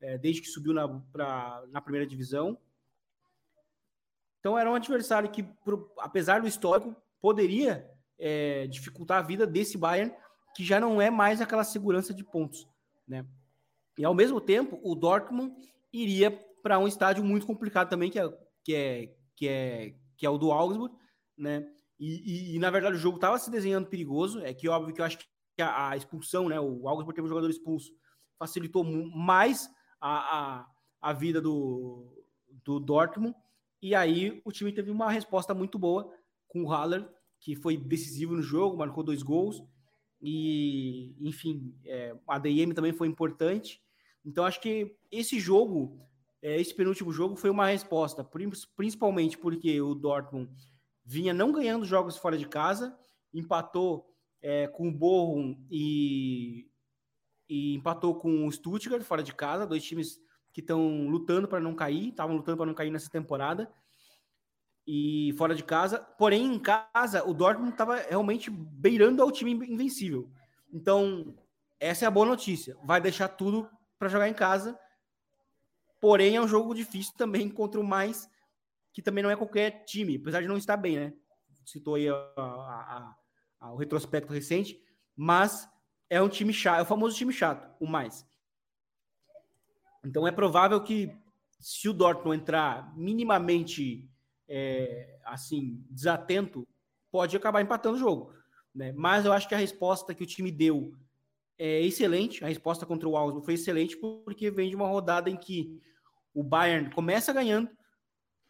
[0.00, 2.58] é, desde que subiu na, pra, na primeira divisão.
[4.40, 5.46] Então era um adversário que,
[5.98, 10.14] apesar do histórico, poderia é, dificultar a vida desse Bayern,
[10.54, 12.68] que já não é mais aquela segurança de pontos,
[13.06, 13.26] né?
[13.98, 15.54] E ao mesmo tempo, o Dortmund
[15.92, 16.30] iria
[16.62, 18.28] para um estádio muito complicado também, que é,
[18.64, 20.94] que é, que é, que é o do Augsburg,
[21.36, 21.66] né?
[21.98, 24.40] E, e, e, na verdade o jogo estava se desenhando perigoso.
[24.40, 26.58] É que óbvio que eu acho que a, a expulsão, né?
[26.58, 27.92] O Augsburg teve um jogador expulso,
[28.38, 30.66] facilitou mais a, a,
[31.00, 32.24] a vida do,
[32.64, 33.34] do Dortmund.
[33.80, 36.10] E aí o time teve uma resposta muito boa
[36.48, 37.08] com o Haller,
[37.40, 39.62] que foi decisivo no jogo, marcou dois gols.
[40.26, 43.82] E, enfim, é, a DM também foi importante.
[44.24, 46.00] Então acho que esse jogo,
[46.40, 48.26] é, esse penúltimo jogo, foi uma resposta,
[48.74, 50.50] principalmente porque o Dortmund
[51.04, 52.96] vinha não ganhando jogos fora de casa,
[53.34, 54.10] empatou
[54.40, 56.70] é, com o Bochum e,
[57.46, 60.18] e empatou com o Stuttgart fora de casa, dois times
[60.54, 63.70] que estão lutando para não cair, estavam lutando para não cair nessa temporada
[64.86, 65.98] e fora de casa.
[65.98, 70.30] Porém, em casa, o Dortmund estava realmente beirando ao time invencível.
[70.72, 71.34] Então,
[71.80, 72.76] essa é a boa notícia.
[72.84, 73.68] Vai deixar tudo
[73.98, 74.78] para jogar em casa.
[76.00, 78.28] Porém, é um jogo difícil também contra o mais
[78.94, 81.12] que também não é qualquer time, apesar de não estar bem, né?
[81.66, 83.16] Citou aí a, a,
[83.58, 84.80] a, o retrospecto recente,
[85.16, 85.68] mas
[86.08, 88.24] é um time chato, é o famoso time chato, o mais.
[90.04, 91.12] Então é provável que
[91.58, 94.08] se o Dortmund entrar minimamente
[94.48, 96.66] é, assim desatento,
[97.10, 98.32] pode acabar empatando o jogo.
[98.74, 98.92] Né?
[98.92, 100.92] Mas eu acho que a resposta que o time deu
[101.58, 102.44] é excelente.
[102.44, 105.80] A resposta contra o Augsburg foi excelente porque vem de uma rodada em que
[106.34, 107.70] o Bayern começa ganhando,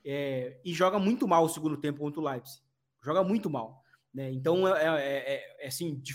[0.04, 2.62] é, e joga muito mal o segundo tempo contra o Leipzig.
[3.02, 3.83] Joga muito mal.
[4.12, 4.30] Né?
[4.33, 6.14] Então, é, é, é, é assim, de,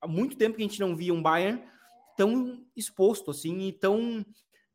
[0.00, 1.62] há muito tempo que a gente não via um Bayern
[2.16, 4.24] tão exposto assim e tão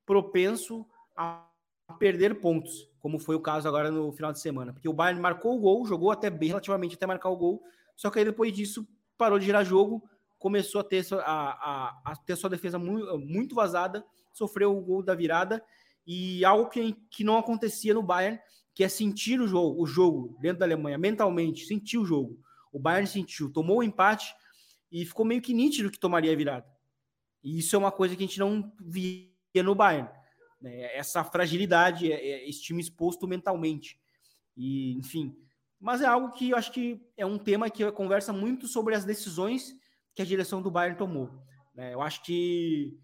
[0.06, 1.50] propenso a
[1.98, 4.74] perder pontos, como foi o caso agora no final de semana.
[4.74, 7.64] Porque o Bayern marcou o gol, jogou até bem relativamente até marcar o gol,
[7.96, 10.04] só que aí depois disso parou de girar jogo,
[10.40, 15.04] começou a ter, a, a, a ter sua defesa muito, muito vazada, sofreu o gol
[15.04, 15.64] da virada
[16.06, 18.40] e algo que, que não acontecia no Bayern,
[18.74, 22.40] que é sentir o jogo, o jogo dentro da Alemanha, mentalmente, sentir o jogo.
[22.72, 24.34] O Bayern sentiu, tomou o empate
[24.92, 26.66] e ficou meio que nítido que tomaria a virada.
[27.44, 29.30] E isso é uma coisa que a gente não via
[29.64, 30.10] no Bayern.
[30.62, 30.96] Né?
[30.96, 34.00] Essa fragilidade, é, é, esse time exposto mentalmente.
[34.56, 35.36] E, enfim.
[35.80, 39.04] Mas é algo que eu acho que é um tema que conversa muito sobre as
[39.04, 39.74] decisões
[40.14, 41.32] que a direção do Bayern tomou.
[41.74, 41.94] Né?
[41.94, 42.98] Eu acho que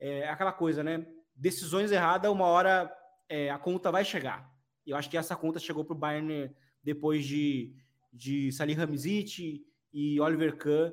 [0.00, 1.06] é aquela coisa, né?
[1.34, 2.90] decisões erradas, uma hora
[3.28, 4.50] é, a conta vai chegar.
[4.86, 6.50] E eu acho que essa conta chegou para o Bayern
[6.82, 7.74] depois de,
[8.12, 10.92] de Salih Hamzic e Oliver Kahn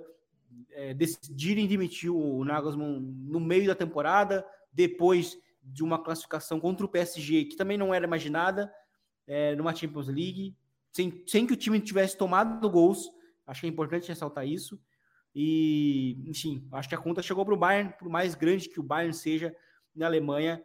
[0.72, 6.90] é, decidirem demitir o Nagelsmann no meio da temporada, depois de uma classificação contra o
[6.90, 8.74] PSG, que também não era imaginada,
[9.28, 10.56] é, numa Champions League,
[10.92, 13.10] sem, sem que o time tivesse tomado gols.
[13.46, 14.80] Acho que é importante ressaltar isso.
[15.34, 18.84] E, enfim, acho que a conta chegou para o Bayern, por mais grande que o
[18.84, 19.56] Bayern seja
[19.96, 20.64] na Alemanha,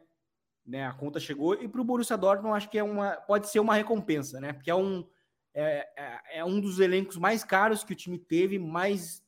[0.66, 0.84] né?
[0.84, 1.54] A conta chegou.
[1.54, 4.52] E para o Borussia Dortmund, acho que é uma, pode ser uma recompensa, né?
[4.52, 5.06] Porque é um,
[5.54, 9.22] é, é, é um dos elencos mais caros que o time teve, mais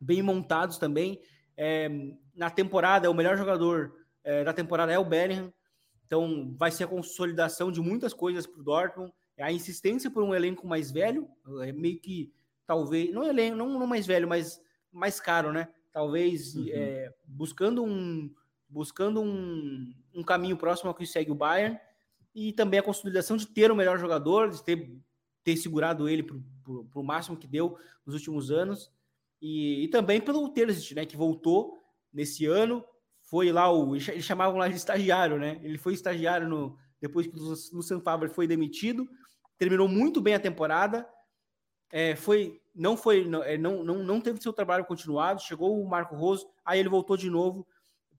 [0.00, 1.20] bem montados também.
[1.56, 1.88] É,
[2.34, 3.94] na temporada, o melhor jogador
[4.26, 5.52] é, da temporada é o Bellingham.
[6.04, 9.12] Então, vai ser a consolidação de muitas coisas para o Dortmund.
[9.36, 11.28] É a insistência por um elenco mais velho,
[11.62, 12.32] é meio que
[12.66, 14.60] talvez, não elenco, não, não mais velho, mas
[14.92, 15.68] mais caro, né?
[15.92, 16.66] Talvez uhum.
[16.70, 18.30] é, buscando um
[18.68, 21.78] buscando um, um caminho próximo ao que segue o Bayern
[22.34, 24.98] e também a consolidação de ter o melhor jogador, de ter,
[25.44, 28.90] ter segurado ele para o máximo que deu nos últimos anos
[29.40, 31.06] e, e também pelo Terzic, né?
[31.06, 31.78] Que voltou
[32.12, 32.84] nesse ano,
[33.26, 35.60] foi lá o eles chamavam lá de estagiário, né?
[35.62, 39.06] Ele foi estagiário no depois que o Luciano Favre foi demitido,
[39.58, 41.06] terminou muito bem a temporada,
[41.92, 46.16] é, foi não foi não, é, não, não, teve seu trabalho continuado, chegou o Marco
[46.16, 47.66] Roso, aí ele voltou de novo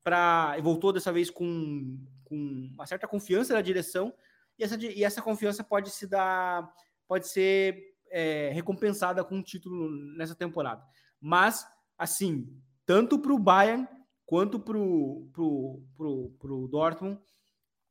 [0.03, 4.13] para voltou dessa vez com, com uma certa confiança da direção
[4.57, 6.69] e essa, e essa confiança pode se dar
[7.07, 10.83] pode ser é, recompensada com um título nessa temporada.
[11.19, 11.65] Mas
[11.97, 12.53] assim,
[12.85, 13.87] tanto para o Bayern
[14.27, 17.19] quanto para o pro, pro, pro Dortmund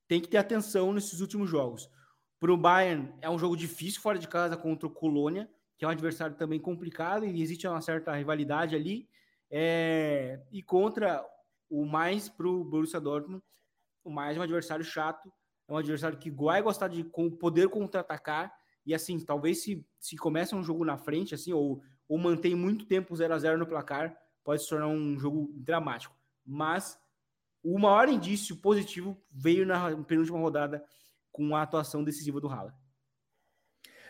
[0.07, 1.91] tem que ter atenção nesses últimos jogos.
[2.39, 5.89] Para o Bayern é um jogo difícil fora de casa contra o Colônia, que é
[5.89, 9.09] um adversário também complicado e existe uma certa rivalidade ali.
[9.51, 11.25] É, e contra
[11.71, 13.43] o mais para o Borussia Dortmund,
[14.05, 15.33] o mais é um adversário chato,
[15.67, 17.03] é um adversário que vai gostar de
[17.41, 18.53] poder contra-atacar.
[18.85, 22.87] E assim, talvez se, se começa um jogo na frente, assim, ou, ou mantém muito
[22.87, 26.16] tempo 0 a 0 no placar, pode se tornar um jogo dramático.
[26.47, 26.99] Mas
[27.63, 30.85] o maior indício positivo veio na penúltima rodada
[31.33, 32.73] com a atuação decisiva do Haller.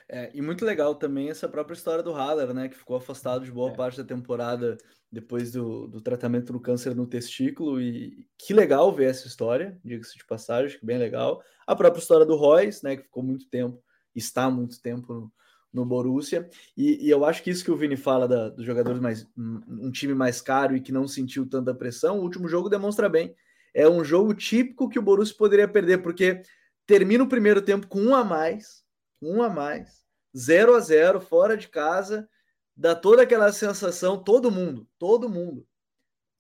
[0.09, 2.69] É, e muito legal também essa própria história do Haller, né?
[2.69, 3.75] Que ficou afastado de boa é.
[3.75, 4.77] parte da temporada
[5.11, 7.81] depois do, do tratamento do câncer no testículo.
[7.81, 11.43] E que legal ver essa história, diga-se de passagem, que bem legal.
[11.67, 12.97] A própria história do Royce, né?
[12.97, 13.83] Que ficou muito tempo,
[14.15, 15.33] está muito tempo
[15.77, 16.49] no, Borussia.
[16.77, 19.27] E, e, eu acho que isso que o Vini fala da, dos jogadores mais.
[19.37, 23.35] um time mais caro e que não sentiu tanta pressão, o último jogo demonstra bem.
[23.75, 26.43] É um jogo típico que o Borussia poderia perder, porque
[26.87, 28.87] termina o primeiro tempo com um a mais
[29.21, 30.05] um a mais,
[30.37, 32.29] 0 a 0 fora de casa,
[32.77, 35.67] dá toda aquela sensação, todo mundo, todo mundo.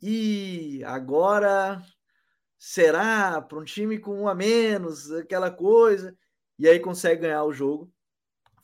[0.01, 1.83] E agora
[2.59, 6.16] será para um time com um a menos, aquela coisa,
[6.59, 7.92] e aí consegue ganhar o jogo,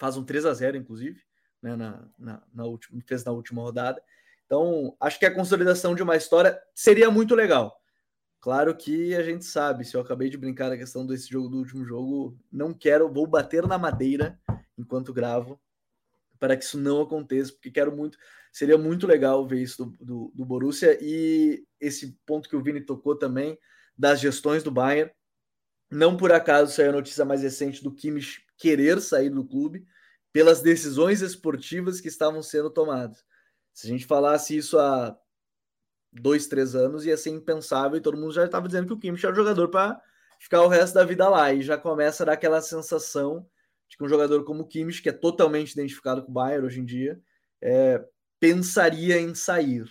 [0.03, 1.23] faz um 3 a 0 inclusive,
[1.63, 4.03] né, na, na, na última, fez na última rodada.
[4.45, 7.81] Então, acho que a consolidação de uma história seria muito legal.
[8.41, 11.59] Claro que a gente sabe, se eu acabei de brincar na questão desse jogo do
[11.59, 14.37] último jogo, não quero, vou bater na madeira
[14.77, 15.61] enquanto gravo
[16.37, 18.19] para que isso não aconteça, porque quero muito,
[18.51, 22.81] seria muito legal ver isso do, do, do Borussia e esse ponto que o Vini
[22.81, 23.57] tocou também
[23.97, 25.13] das gestões do Bayern.
[25.89, 29.87] Não por acaso saiu a notícia mais recente do Kimmich querer sair do clube
[30.33, 33.25] pelas decisões esportivas que estavam sendo tomadas.
[33.73, 35.17] Se a gente falasse isso há
[36.13, 39.25] dois, três anos, ia ser impensável e todo mundo já estava dizendo que o Kimmich
[39.25, 40.01] era o jogador para
[40.39, 41.53] ficar o resto da vida lá.
[41.53, 43.47] E já começa a dar aquela sensação
[43.89, 46.81] de que um jogador como o Kimmich, que é totalmente identificado com o Bayern hoje
[46.81, 47.21] em dia,
[47.61, 48.05] é,
[48.41, 49.85] pensaria em sair.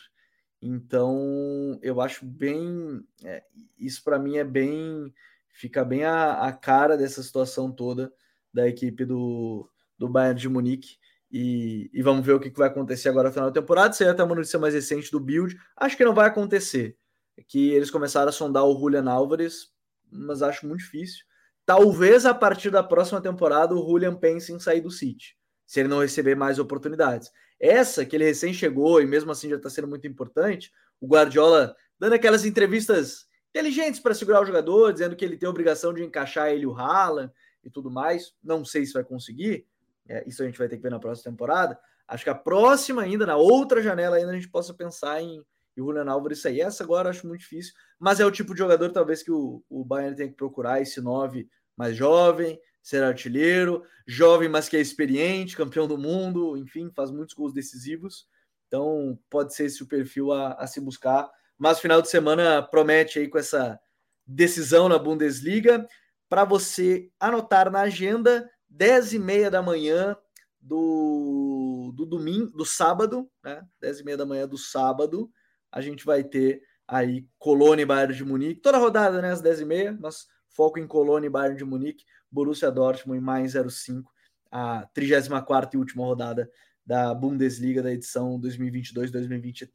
[0.62, 3.04] Então, eu acho bem.
[3.24, 3.44] É,
[3.80, 5.12] isso para mim é bem.
[5.50, 8.14] Fica bem a, a, cara dessa situação toda
[8.54, 10.98] da equipe do, do Bayern de Munique.
[11.32, 13.94] E, e, vamos ver o que, vai acontecer agora no final da temporada.
[13.94, 15.58] Se até uma notícia mais recente do Build.
[15.78, 16.98] Acho que não vai acontecer.
[17.38, 19.70] É que eles começaram a sondar o Julian Álvares,
[20.12, 21.24] mas acho muito difícil.
[21.66, 25.88] Talvez a partir da próxima temporada o Julian pense em sair do City, se ele
[25.88, 27.32] não receber mais oportunidades.
[27.60, 31.76] Essa que ele recém chegou e mesmo assim já está sendo muito importante, o Guardiola
[31.98, 36.04] dando aquelas entrevistas inteligentes para segurar o jogador, dizendo que ele tem a obrigação de
[36.04, 37.32] encaixar ele o Haaland
[37.64, 38.34] e tudo mais.
[38.44, 39.66] Não sei se vai conseguir,
[40.08, 41.80] é, isso a gente vai ter que ver na próxima temporada.
[42.08, 45.44] Acho que a próxima ainda, na outra janela ainda, a gente possa pensar em, em
[45.82, 46.62] Julian Álvares sair.
[46.62, 49.86] Essa agora acho muito difícil, mas é o tipo de jogador talvez que o, o
[49.86, 55.56] Bayern tem que procurar, esse 9 mais jovem, ser artilheiro, jovem, mas que é experiente,
[55.56, 58.28] campeão do mundo, enfim, faz muitos gols decisivos.
[58.68, 61.30] Então pode ser esse o perfil a, a se buscar.
[61.58, 63.80] Mas final de semana promete aí com essa
[64.26, 65.88] decisão na Bundesliga.
[66.32, 70.16] Para você anotar na agenda, 10 e meia da manhã
[70.62, 73.62] do, do domingo, do sábado, né?
[73.82, 75.30] 10 e meia da manhã do sábado,
[75.70, 79.34] a gente vai ter aí Colônia e Bayern de Munique, toda rodada, né?
[79.34, 83.22] Às 10 e meia, mas foco em Colônia e Bayern de Munique, Borussia Dortmund e
[83.22, 84.10] mais 05,
[84.50, 86.50] a 34 e última rodada
[86.86, 89.68] da Bundesliga da edição 2022-2023.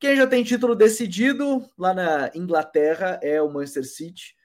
[0.00, 4.36] Quem já tem título decidido lá na Inglaterra é o Manchester City.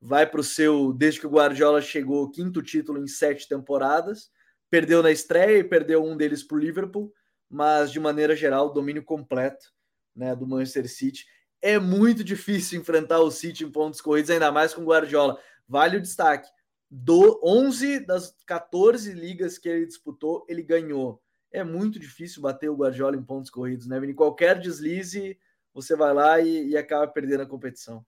[0.00, 4.30] Vai para o seu, desde que o Guardiola chegou, quinto título em sete temporadas.
[4.70, 7.12] Perdeu na estreia e perdeu um deles para o Liverpool,
[7.48, 9.72] mas de maneira geral, domínio completo
[10.14, 11.24] né, do Manchester City.
[11.62, 15.38] É muito difícil enfrentar o City em pontos corridos, ainda mais com o Guardiola.
[15.66, 16.48] Vale o destaque:
[16.90, 21.22] do 11 das 14 ligas que ele disputou, ele ganhou.
[21.50, 24.12] É muito difícil bater o Guardiola em pontos corridos, né, Vini?
[24.12, 25.38] Qualquer deslize,
[25.72, 28.04] você vai lá e, e acaba perdendo a competição.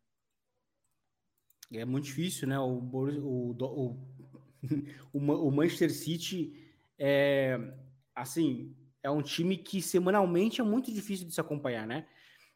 [1.72, 2.58] É muito difícil, né?
[2.58, 3.96] O, o, o,
[5.12, 6.54] o Manchester City
[6.98, 7.58] é
[8.14, 12.06] assim, é um time que semanalmente é muito difícil de se acompanhar, né?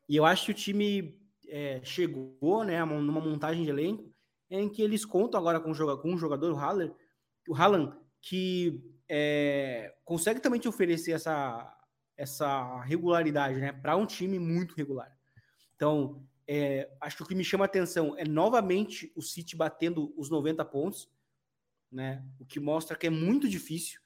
[0.08, 4.10] E eu acho que o time é, chegou, né, numa montagem de elenco
[4.50, 6.92] em que eles contam agora com, com um jogador, o Haller,
[7.48, 11.72] o Haaland, que é, consegue também te oferecer essa,
[12.16, 15.16] essa regularidade, né, para um time muito regular.
[15.76, 20.12] Então, é, acho que o que me chama a atenção é novamente o City batendo
[20.16, 21.08] os 90 pontos,
[21.92, 24.00] né, o que mostra que é muito difícil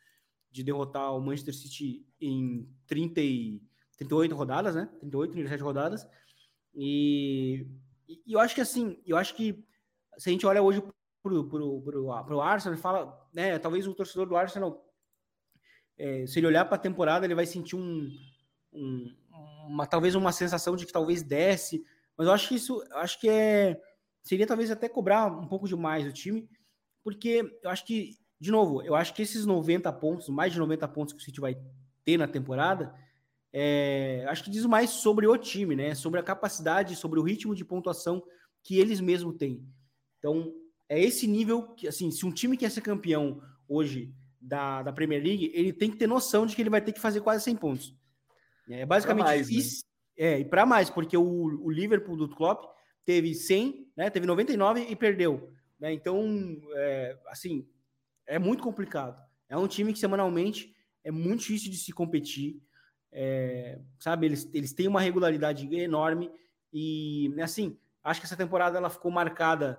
[0.51, 3.63] de derrotar o Manchester City em 30 e,
[3.97, 6.07] 38 rodadas, né, 38, 37 rodadas,
[6.75, 7.67] e,
[8.07, 9.65] e eu acho que assim, eu acho que
[10.19, 10.83] se a gente olha hoje
[11.23, 14.87] pro, pro, pro, pro Arsenal fala, né, talvez o torcedor do Arsenal,
[15.97, 18.07] é, se ele olhar para a temporada, ele vai sentir um,
[18.71, 19.17] um,
[19.67, 23.29] uma, talvez uma sensação de que talvez desce, mas eu acho que isso, acho que
[23.29, 23.81] é,
[24.23, 26.49] seria talvez até cobrar um pouco demais o time,
[27.03, 30.89] porque eu acho que, de novo, eu acho que esses 90 pontos, mais de 90
[30.89, 31.57] pontos que o City vai
[32.05, 32.95] ter na temporada,
[33.53, 35.95] é, acho que diz mais sobre o time, né?
[35.95, 38.23] Sobre a capacidade, sobre o ritmo de pontuação
[38.63, 39.65] que eles mesmos têm.
[40.19, 40.53] Então,
[40.89, 45.23] é esse nível que, assim, se um time quer ser campeão hoje da, da Premier
[45.23, 47.57] League, ele tem que ter noção de que ele vai ter que fazer quase 100
[47.57, 47.95] pontos.
[48.69, 49.85] É basicamente mais, isso.
[49.85, 49.94] Né?
[50.17, 52.65] É, e para mais, porque o, o Liverpool do Klopp
[53.05, 55.53] teve 100, né, teve 99 e perdeu.
[55.79, 55.93] Né?
[55.93, 57.69] Então, é, assim,
[58.27, 59.23] é muito complicado.
[59.49, 62.63] É um time que semanalmente é muito difícil de se competir.
[63.13, 66.33] É, sabe, eles, eles têm uma regularidade enorme
[66.73, 69.79] e, assim, acho que essa temporada ela ficou marcada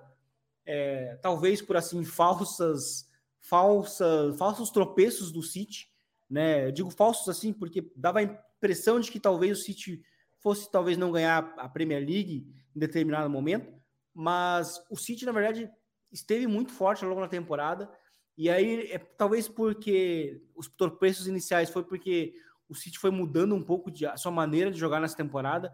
[0.64, 3.08] é, talvez por assim falsas,
[3.40, 5.88] falsas, falsos tropeços do City,
[6.28, 6.66] né?
[6.66, 10.02] Eu digo falsos assim porque dava a impressão de que talvez o City
[10.42, 13.72] fosse talvez não ganhar a Premier League em determinado momento,
[14.14, 15.70] mas o City na verdade
[16.12, 17.90] esteve muito forte ao longo da temporada
[18.36, 22.34] e aí é talvez porque os tropeços iniciais foi porque
[22.68, 25.72] o City foi mudando um pouco de, a sua maneira de jogar nessa temporada.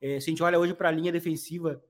[0.00, 1.82] É, se a gente olha hoje para a linha defensiva,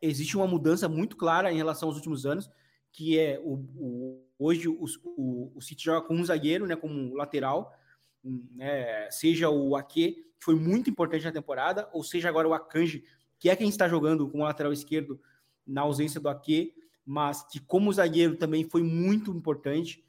[0.00, 2.48] existe uma mudança muito clara em relação aos últimos anos,
[2.92, 7.16] que é o, o hoje o, o, o, City joga com um zagueiro, né, como
[7.16, 7.74] lateral,
[8.22, 13.04] né, seja o Ake, que foi muito importante na temporada, ou seja agora o Akanji,
[13.38, 15.20] que é quem está jogando com o lateral esquerdo
[15.66, 16.74] na ausência do Ake,
[17.04, 20.04] mas que como zagueiro também foi muito importante,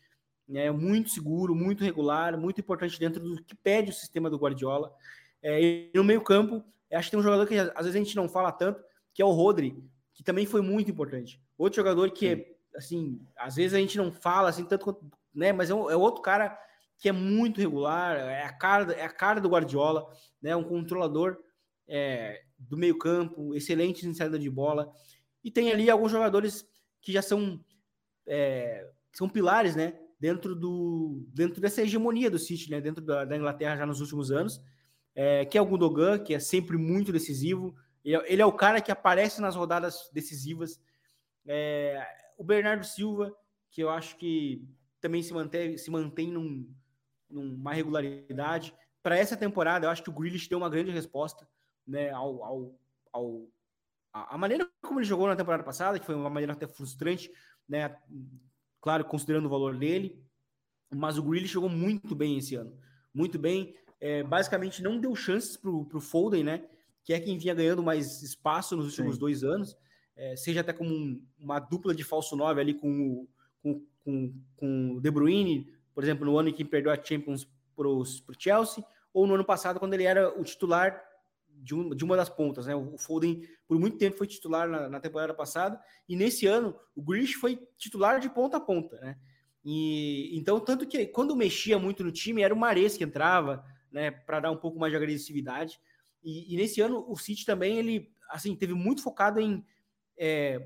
[0.47, 4.93] né, muito seguro, muito regular, muito importante dentro do que pede o sistema do Guardiola.
[5.41, 8.15] É, e no meio campo, acho que tem um jogador que às vezes a gente
[8.15, 9.81] não fala tanto, que é o Rodri,
[10.13, 11.41] que também foi muito importante.
[11.57, 15.53] Outro jogador que é, assim, às vezes a gente não fala assim tanto quanto, né,
[15.53, 16.57] mas é, um, é outro cara
[16.99, 20.05] que é muito regular, é a cara, é a cara do Guardiola,
[20.41, 21.37] né, um controlador
[21.87, 24.91] é, do meio campo, excelente em saída de bola,
[25.41, 26.67] e tem ali alguns jogadores
[27.01, 27.63] que já são
[28.27, 33.37] é, são pilares, né, dentro do dentro dessa hegemonia do City, né, dentro da, da
[33.37, 34.61] Inglaterra já nos últimos anos,
[35.15, 37.73] é, que é o Gundogan, que é sempre muito decisivo,
[38.05, 40.81] é, ele é o cara que aparece nas rodadas decisivas.
[41.47, 42.05] É,
[42.37, 43.33] o Bernardo Silva,
[43.71, 44.67] que eu acho que
[44.99, 46.67] também se mantém, se mantém num,
[47.29, 48.73] numa regularidade.
[49.03, 51.47] Para essa temporada, eu acho que o Grealish deu uma grande resposta
[51.85, 52.79] né, ao, ao,
[53.11, 53.47] ao
[54.13, 57.31] a, a maneira como ele jogou na temporada passada, que foi uma maneira até frustrante,
[57.67, 57.95] né,
[58.81, 60.21] claro, considerando o valor dele,
[60.93, 62.75] mas o Grealish jogou muito bem esse ano,
[63.13, 66.65] muito bem, é, basicamente não deu chances para o Foden, né,
[67.03, 69.19] que é quem vinha ganhando mais espaço nos últimos Sim.
[69.19, 69.77] dois anos,
[70.15, 73.27] é, seja até como um, uma dupla de falso 9 ali com o,
[73.61, 77.45] com, com, com o De Bruyne, por exemplo, no ano em que perdeu a Champions
[77.75, 78.05] para o
[78.37, 78.81] Chelsea,
[79.13, 80.97] ou no ano passado, quando ele era o titular
[81.45, 82.67] de, um, de uma das pontas.
[82.67, 82.73] Né?
[82.73, 85.77] O Foden, por muito tempo, foi titular na, na, temporada passada,
[86.07, 88.97] e nesse ano, o Grish foi titular de ponta a ponta.
[89.01, 89.17] Né?
[89.65, 94.09] E, então, tanto que quando mexia muito no time, era o Mares que entrava, né,
[94.09, 95.81] para dar um pouco mais de agressividade.
[96.23, 99.65] E, e, nesse ano o City também ele assim teve muito focado em,
[100.17, 100.65] é,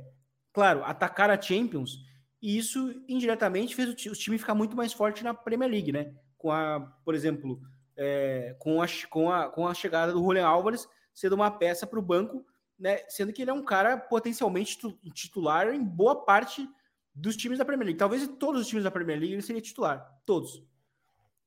[0.53, 2.12] claro, atacar a Champions.
[2.43, 6.13] E isso indiretamente fez o, time ficar muito mais forte na Premier League, né?
[6.43, 7.61] com a, por exemplo,
[7.95, 11.97] é, com, a, com, a, com a chegada do Julian Álvares sendo uma peça para
[11.97, 12.45] o banco,
[12.77, 12.99] né?
[13.07, 14.77] Sendo que ele é um cara potencialmente
[15.13, 16.67] titular em boa parte
[17.15, 17.99] dos times da Premier League.
[17.99, 20.05] Talvez em todos os times da Premier League ele seria titular.
[20.25, 20.61] Todos.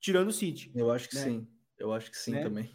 [0.00, 0.72] Tirando o City.
[0.74, 1.24] Eu acho que né?
[1.24, 1.48] sim.
[1.76, 2.42] Eu acho que sim né?
[2.42, 2.74] também.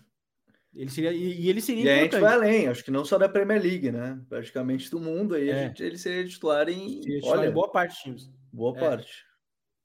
[0.74, 2.16] Ele seria, e, ele seria e importante.
[2.16, 4.22] a gente vai além, acho que não só da Premier League, né?
[4.30, 5.68] Praticamente do mundo aí, é.
[5.68, 7.02] gente, ele seria titular em.
[7.02, 8.32] Seria titular olha, em boa parte dos times.
[8.54, 8.80] Boa é.
[8.80, 9.26] parte.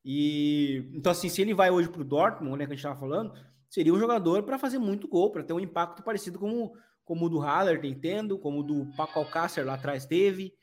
[0.04, 2.98] E então, assim, se ele vai hoje para o Dortmund, né, que a gente estava
[2.98, 3.32] falando,
[3.68, 6.72] seria um jogador para fazer muito gol, para ter um impacto parecido com,
[7.04, 10.54] como o do Haller tem tendo, como o do Paco Alcácer lá atrás teve.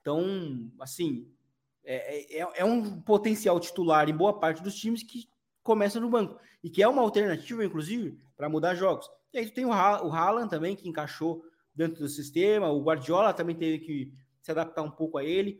[0.00, 1.28] Então, assim,
[1.84, 5.28] é, é, é, um potencial titular em boa parte dos times que
[5.62, 9.08] começa no banco e que é uma alternativa, inclusive, para mudar jogos.
[9.32, 11.42] E aí tem o, ha o Haaland também, que encaixou
[11.74, 14.12] dentro do sistema, o Guardiola também teve que
[14.42, 15.58] se adaptar um pouco a ele.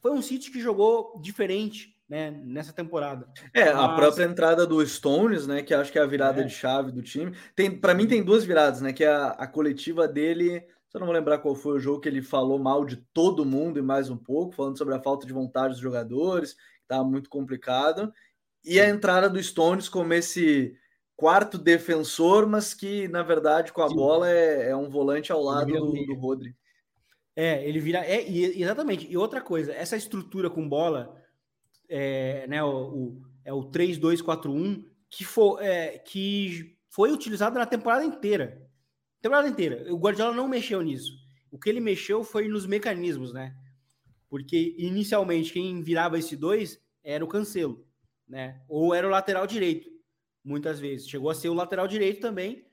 [0.00, 3.28] Foi um City que jogou diferente né, nessa temporada.
[3.54, 3.84] É, Mas...
[3.84, 6.44] a própria entrada do Stones, né, que acho que é a virada é.
[6.44, 7.34] de chave do time.
[7.54, 11.06] Tem, para mim tem duas viradas, né, que é a, a coletiva dele, só não
[11.06, 14.10] vou lembrar qual foi o jogo que ele falou mal de todo mundo e mais
[14.10, 18.12] um pouco, falando sobre a falta de vontade dos jogadores, que tá muito complicado.
[18.62, 20.76] E a entrada do Stones como esse
[21.22, 23.94] quarto defensor, mas que na verdade com a Sim.
[23.94, 26.52] bola é, é, um volante ao lado do, do Rodri.
[27.36, 28.00] É, ele vira.
[28.00, 29.06] É, exatamente.
[29.08, 31.16] E outra coisa, essa estrutura com bola,
[31.88, 38.04] é, né, o, o é o 3-2-4-1, que, for, é, que foi utilizado na temporada
[38.04, 38.68] inteira.
[39.20, 39.94] Temporada inteira.
[39.94, 41.12] O Guardiola não mexeu nisso.
[41.52, 43.54] O que ele mexeu foi nos mecanismos, né?
[44.28, 47.86] Porque inicialmente quem virava esse dois era o Cancelo
[48.32, 48.62] né?
[48.66, 49.90] Ou era o lateral direito,
[50.44, 51.08] muitas vezes.
[51.08, 52.64] Chegou a ser o lateral direito também,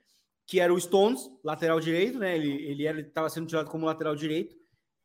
[0.46, 2.36] que era o Stones, lateral direito, né?
[2.36, 4.56] Ele, ele estava sendo tirado como lateral direito,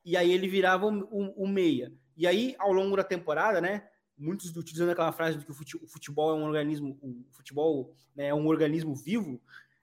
[0.05, 1.93] e aí ele virava o, o, o, meia.
[2.17, 3.89] E aí, ao longo da temporada, né?
[4.17, 8.35] Muitos utilizando aquela frase de que o futebol é um organismo, o futebol né, é
[8.35, 9.41] um organismo vivo.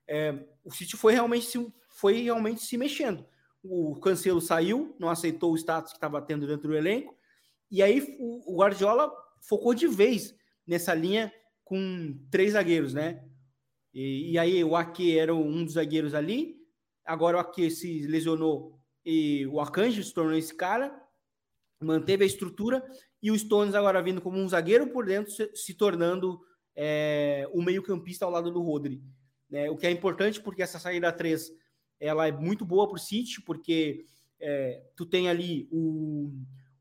[0.08, 3.26] É, o City foi realmente, se, foi realmente se mexendo.
[3.62, 7.16] O Cancelo saiu, não aceitou o status que estava tendo dentro do elenco,
[7.70, 9.12] e aí o Guardiola
[9.42, 10.34] focou de vez
[10.66, 11.32] nessa linha
[11.72, 13.24] com três zagueiros, né?
[13.94, 16.58] E, e aí o Ake era um dos zagueiros ali,
[17.06, 20.94] agora o Ake se lesionou e o Akanji se tornou esse cara,
[21.82, 22.84] manteve a estrutura,
[23.24, 26.42] e o Stones agora vindo como um zagueiro por dentro, se, se tornando
[26.76, 29.02] é, o meio-campista ao lado do Rodri.
[29.50, 29.70] Né?
[29.70, 31.54] O que é importante porque essa saída 3
[32.02, 34.06] ela é muito boa para o City, porque
[34.42, 36.34] é, tu tem ali o,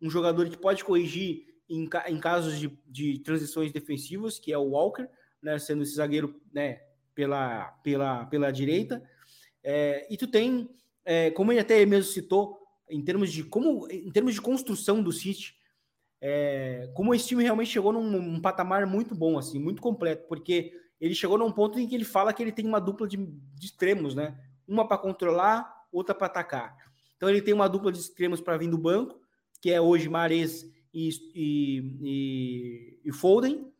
[0.02, 4.70] um jogador que pode corrigir em, em casos de, de transições defensivas, que é o
[4.70, 5.08] Walker,
[5.40, 6.80] né, sendo esse zagueiro né,
[7.14, 9.02] pela, pela, pela direita.
[9.62, 10.68] É, e tu tem,
[11.04, 12.58] é, como ele até mesmo citou,
[12.88, 15.54] em termos de como em termos de construção do City,
[16.20, 20.72] é, como esse time realmente chegou num, num, patamar muito bom, assim, muito completo, porque
[21.00, 23.66] ele chegou num ponto em que ele fala que ele tem uma dupla de, de
[23.66, 24.36] extremos, né?
[24.66, 26.76] Uma para controlar, outra para atacar.
[27.16, 29.20] Então ele tem uma dupla de extremos para vir do banco,
[29.60, 33.72] que é hoje Mares e, e, e, Foden.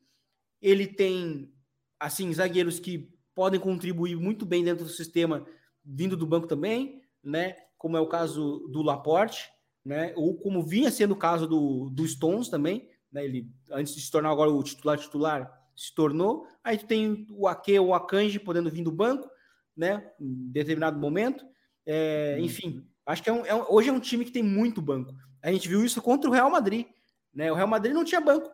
[0.61, 1.53] Ele tem,
[1.99, 5.47] assim, zagueiros que podem contribuir muito bem dentro do sistema,
[5.85, 7.57] vindo do banco também, né?
[7.79, 9.51] Como é o caso do Laporte,
[9.85, 10.13] né?
[10.17, 13.25] Ou como vinha sendo o caso do, do Stones também, né?
[13.25, 16.47] Ele, antes de se tornar agora o titular titular, se tornou.
[16.63, 19.29] Aí tu tem o Ake ou o Akanji podendo vir do banco,
[19.77, 20.13] né?
[20.21, 21.45] Em determinado momento.
[21.87, 22.45] É, hum.
[22.45, 25.15] Enfim, acho que é um, é um, hoje é um time que tem muito banco.
[25.43, 26.87] A gente viu isso contra o Real Madrid.
[27.35, 27.51] Né?
[27.51, 28.51] O Real Madrid não tinha banco,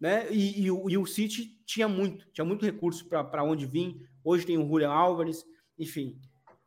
[0.00, 0.26] né?
[0.32, 3.96] E, e, e o City tinha muito, tinha muito recurso para onde vir.
[4.24, 5.44] Hoje tem o Julian Álvares,
[5.78, 6.18] enfim.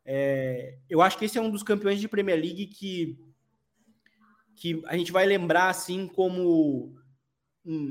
[0.05, 3.17] É, eu acho que esse é um dos campeões de Premier League que,
[4.55, 6.95] que a gente vai lembrar assim como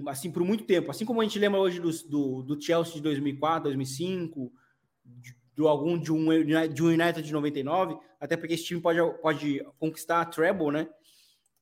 [0.09, 3.03] assim por muito tempo, assim como a gente lembra hoje do, do, do Chelsea de
[3.03, 4.53] 2004, 2005,
[5.05, 8.99] de, de algum de um, de um United de 99, até porque esse time pode,
[9.21, 10.89] pode conquistar a treble, né?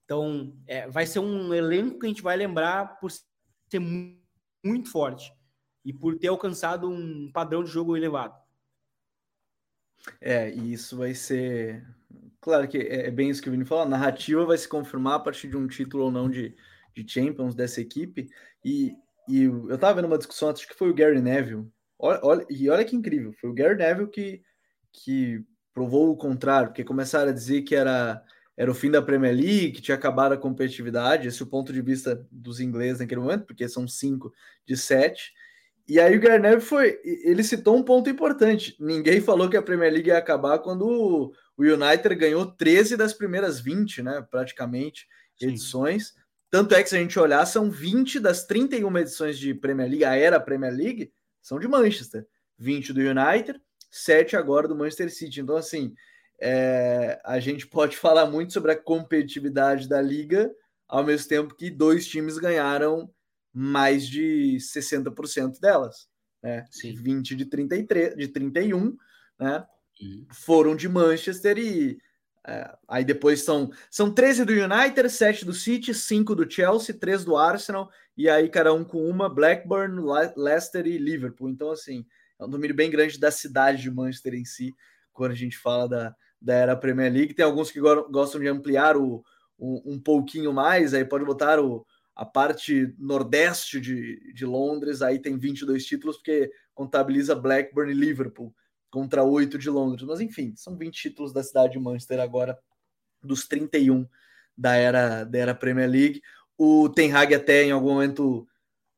[0.07, 3.81] Então, é, vai ser um elenco que a gente vai lembrar por ser
[4.65, 5.33] muito forte
[5.85, 8.35] e por ter alcançado um padrão de jogo elevado.
[10.21, 11.85] É, e isso vai ser.
[12.41, 15.15] Claro que é, é bem isso que o Vini falou, a narrativa vai se confirmar
[15.15, 16.57] a partir de um título ou não de,
[16.95, 18.29] de Champions dessa equipe.
[18.65, 18.95] E,
[19.29, 21.69] e eu tava vendo uma discussão, acho que foi o Gary Neville.
[21.99, 24.43] Olha, olha, e olha que incrível, foi o Gary Neville que,
[24.93, 25.45] que
[25.75, 28.23] provou o contrário, porque começaram a dizer que era
[28.57, 31.73] era o fim da Premier League, que tinha acabado a competitividade, esse é o ponto
[31.73, 34.33] de vista dos ingleses naquele momento, porque são cinco
[34.65, 35.33] de sete.
[35.89, 38.75] E aí o Garnett foi, ele citou um ponto importante.
[38.81, 43.61] Ninguém falou que a Premier League ia acabar quando o United ganhou 13 das primeiras
[43.61, 45.07] 20, né, praticamente,
[45.39, 45.49] Sim.
[45.49, 46.15] edições.
[46.51, 50.05] Tanto é que se a gente olhar, são 20 das 31 edições de Premier League,
[50.05, 52.27] a era Premier League, são de Manchester.
[52.59, 55.41] 20 do United, 7 agora do Manchester City.
[55.41, 55.95] Então, assim,
[56.41, 60.51] é, a gente pode falar muito sobre a competitividade da liga,
[60.89, 63.11] ao mesmo tempo que dois times ganharam
[63.53, 66.09] mais de 60% delas.
[66.43, 66.65] Né?
[66.71, 66.95] Sim.
[66.95, 68.97] 20 de 33, de 31,
[69.39, 69.67] né?
[70.01, 70.27] Uhum.
[70.31, 71.99] Foram de Manchester e
[72.47, 77.25] é, aí depois são, são 13 do United, 7 do City, 5 do Chelsea, 3
[77.25, 80.01] do Arsenal, e aí cada um com uma, Blackburn,
[80.37, 81.49] Leicester e Liverpool.
[81.49, 82.07] Então, assim,
[82.39, 84.73] é um domínio bem grande da cidade de Manchester em si,
[85.17, 87.35] quando a gente fala da, da era Premier League.
[87.35, 89.25] Tem alguns que gostam de ampliar o,
[89.59, 95.19] um, um pouquinho mais, aí pode botar o, a parte nordeste de, de Londres, aí
[95.19, 98.55] tem 22 títulos, porque contabiliza Blackburn e Liverpool
[98.91, 100.07] contra 8 de Londres.
[100.07, 102.59] Mas enfim, são 20 títulos da cidade de Manchester agora,
[103.23, 104.07] dos 31
[104.57, 106.23] da era, da era Premier League.
[106.57, 108.47] O Ten Hag até em algum momento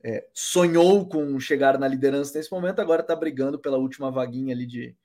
[0.05, 4.67] é, sonhou com chegar na liderança nesse momento, agora está brigando pela última vaguinha ali
[4.67, 4.97] de,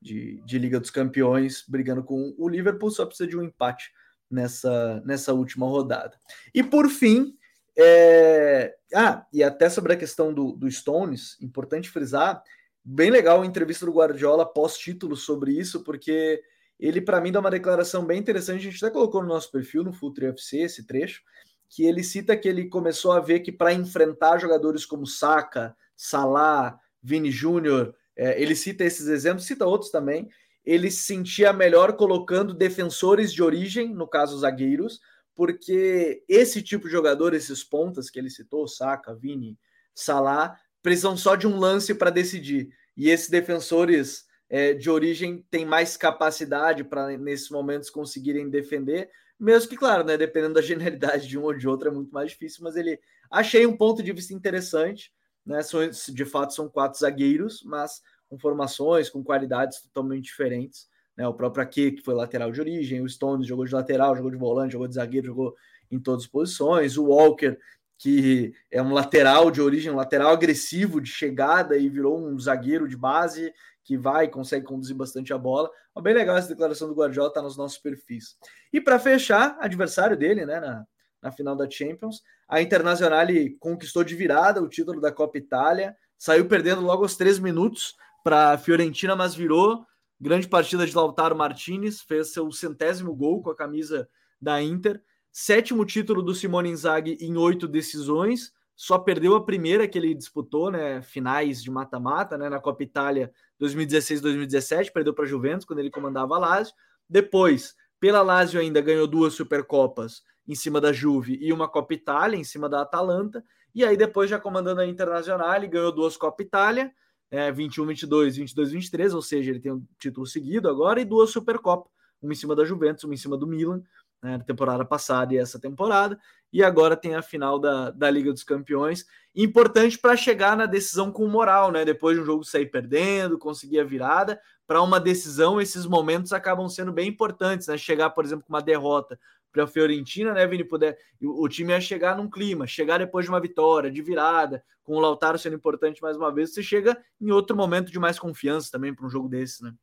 [0.00, 3.90] de, de, Liga dos Campeões, brigando com o Liverpool, só precisa de um empate
[4.30, 6.18] nessa, nessa última rodada.
[6.54, 7.36] E por fim,
[7.76, 8.74] é...
[8.94, 12.42] ah, e até sobre a questão do, do Stones, importante frisar,
[12.84, 16.42] bem legal a entrevista do Guardiola pós-título sobre isso, porque
[16.78, 18.60] ele, para mim, dá uma declaração bem interessante.
[18.60, 21.22] A gente até colocou no nosso perfil, no Futre FC, esse trecho,
[21.68, 26.78] que ele cita que ele começou a ver que para enfrentar jogadores como Saka, Salah,
[27.02, 30.28] Vini Júnior, é, ele cita esses exemplos, cita outros também.
[30.64, 35.00] Ele se sentia melhor colocando defensores de origem, no caso zagueiros,
[35.34, 39.58] porque esse tipo de jogador, esses pontas que ele citou, Saka, Vini,
[39.94, 42.70] Salah, precisam só de um lance para decidir.
[42.96, 49.10] E esses defensores é, de origem têm mais capacidade para, nesses momentos, conseguirem defender.
[49.38, 52.30] Mesmo que, claro, né, dependendo da genialidade de um ou de outro, é muito mais
[52.30, 52.98] difícil, mas ele
[53.30, 55.12] achei um ponto de vista interessante.
[55.46, 55.62] Né?
[55.62, 60.88] São, de fato, são quatro zagueiros, mas com formações, com qualidades totalmente diferentes.
[61.16, 61.26] Né?
[61.26, 64.36] O próprio Ake, que foi lateral de origem, o Stones jogou de lateral, jogou de
[64.36, 65.54] volante, jogou de zagueiro, jogou
[65.90, 66.96] em todas as posições.
[66.96, 67.56] O Walker
[67.98, 72.86] que é um lateral de origem, um lateral agressivo de chegada e virou um zagueiro
[72.86, 75.70] de base que vai e consegue conduzir bastante a bola.
[76.02, 78.36] Bem legal essa declaração do Guardiola, tá nos nossos perfis.
[78.72, 80.86] E para fechar, adversário dele, né, na,
[81.26, 83.26] na final da Champions, a Internacional
[83.58, 88.52] conquistou de virada o título da Copa Itália, saiu perdendo logo aos três minutos para
[88.52, 89.84] a Fiorentina, mas virou.
[90.18, 94.08] Grande partida de Lautaro Martinez, fez seu centésimo gol com a camisa
[94.40, 95.02] da Inter.
[95.30, 100.70] Sétimo título do Simone Inzaghi em oito decisões, só perdeu a primeira que ele disputou,
[100.70, 101.02] né?
[101.02, 102.48] Finais de mata-mata, né?
[102.48, 106.74] Na Copa Itália 2016-2017, perdeu para a Juventus quando ele comandava a Lazio.
[107.08, 112.36] Depois, pela Lazio ainda ganhou duas Supercopas em cima da Juve e uma Copa Itália
[112.36, 113.44] em cima da Atalanta.
[113.74, 116.92] E aí depois já comandando a Internacional, ele ganhou duas Copa Itália,
[117.30, 121.30] é, 21, 22, 22, 23, ou seja, ele tem um título seguido agora e duas
[121.30, 121.90] Supercopas,
[122.22, 123.82] uma em cima da Juventus, uma em cima do Milan
[124.22, 126.18] né, temporada passada e essa temporada,
[126.52, 129.04] e agora tem a final da, da Liga dos Campeões.
[129.34, 131.84] Importante para chegar na decisão com moral, né?
[131.84, 136.68] Depois de um jogo sair perdendo, conseguir a virada, para uma decisão, esses momentos acabam
[136.68, 137.78] sendo bem importantes, né?
[137.78, 139.18] Chegar, por exemplo, com uma derrota
[139.52, 140.64] para a Fiorentina, né, Vini?
[140.64, 144.94] Puder, o time ia chegar num clima, chegar depois de uma vitória, de virada, com
[144.94, 148.70] o Lautaro sendo importante mais uma vez, você chega em outro momento de mais confiança
[148.70, 149.74] também para um jogo desse, né?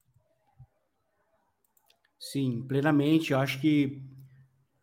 [2.17, 3.33] Sim, plenamente.
[3.33, 4.01] Eu acho que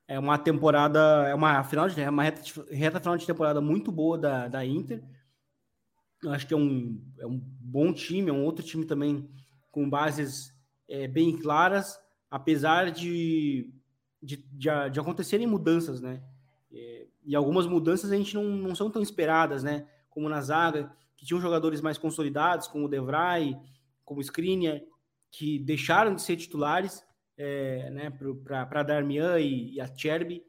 [0.07, 3.91] é uma temporada, é uma final de é uma reta, reta final de temporada muito
[3.91, 5.03] boa da, da Inter.
[6.23, 9.27] Eu acho que é um, é um bom time, é um outro time também
[9.71, 10.55] com bases
[10.89, 11.99] é, bem claras,
[12.31, 13.73] apesar de,
[14.23, 16.23] de, de, de acontecerem mudanças, né?
[16.73, 19.87] É, e algumas mudanças a gente não, não são tão esperadas, né?
[20.09, 23.57] Como na zaga, que tinham jogadores mais consolidados, como o Devray,
[24.05, 24.81] como o Skriniar,
[25.31, 27.05] que deixaram de ser titulares
[27.37, 28.11] é, né,
[28.69, 30.43] para Darmian e, e a Cherby,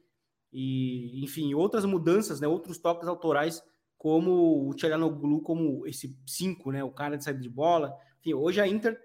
[0.52, 3.64] e enfim, outras mudanças, né, outros toques autorais,
[3.98, 7.96] como o Tchalanoglu, como esse 5, né, o cara de saída de bola.
[8.20, 9.00] Enfim, hoje a Inter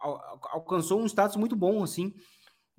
[0.00, 2.14] alcançou um status muito bom, assim,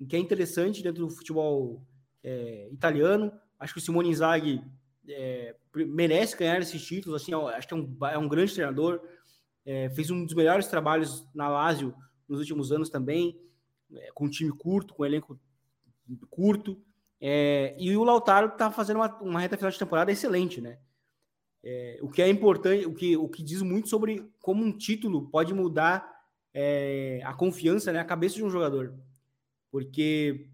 [0.08, 1.82] que é interessante dentro do futebol
[2.22, 3.32] é, italiano.
[3.58, 4.62] Acho que o Simone Inzaghi
[5.08, 9.00] é, merece ganhar esses títulos, assim, acho que é um, é um grande treinador,
[9.64, 11.94] é, fez um dos melhores trabalhos na Lazio
[12.28, 13.38] nos últimos anos também
[13.94, 15.38] é, com um time curto, com um elenco
[16.30, 16.80] curto.
[17.20, 20.78] É, e o Lautaro está fazendo uma, uma, reta final de temporada excelente, né?
[21.64, 25.28] É, o que é importante, o que, o que diz muito sobre como um título
[25.28, 26.04] pode mudar
[26.54, 28.94] é, a confiança, né, a cabeça de um jogador.
[29.70, 30.48] Porque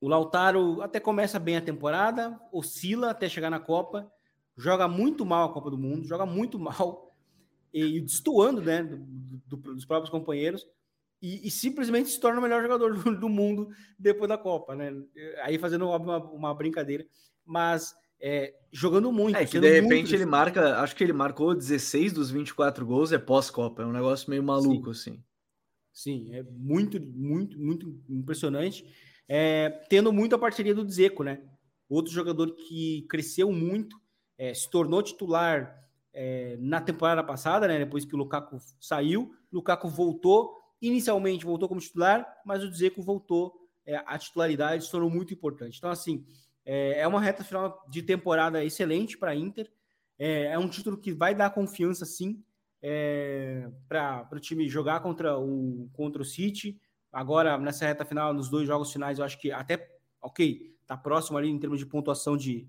[0.00, 4.10] o Lautaro até começa bem a temporada, oscila até chegar na Copa,
[4.56, 7.14] joga muito mal a Copa do Mundo, joga muito mal.
[7.72, 8.96] e destoando né, do,
[9.46, 10.66] do, dos próprios companheiros
[11.22, 14.90] e, e, simplesmente se torna o melhor jogador do, do, mundo depois da Copa, né?
[15.42, 17.06] Aí fazendo uma, uma brincadeira,
[17.44, 19.36] mas é, jogando muito.
[19.36, 23.18] É que de repente ele marca, acho que ele marcou 16 dos 24 gols, é
[23.18, 25.10] pós-Copa, é um negócio meio maluco, Sim.
[25.12, 25.24] assim.
[25.92, 28.84] Sim, é muito, muito, muito impressionante.
[29.28, 31.42] É, tendo muito a parceria do Dzeko, né?
[31.88, 34.00] Outro jogador que cresceu muito,
[34.38, 35.78] é, se tornou titular
[36.12, 37.78] é, na temporada passada, né?
[37.78, 43.52] Depois que o Lukaku saiu, Lukaku voltou, inicialmente voltou como titular, mas o Dzeko voltou
[43.84, 45.78] é, à titularidade, se tornou muito importante.
[45.78, 46.24] Então, assim,
[46.64, 49.70] é, é uma reta final de temporada excelente para a Inter.
[50.18, 52.42] É, é, um título que vai dar confiança, sim,
[52.82, 56.80] é, para o time jogar contra o, contra o City.
[57.12, 59.90] Agora, nessa reta final, nos dois jogos finais, eu acho que até,
[60.20, 62.68] ok, tá próximo ali em termos de pontuação de,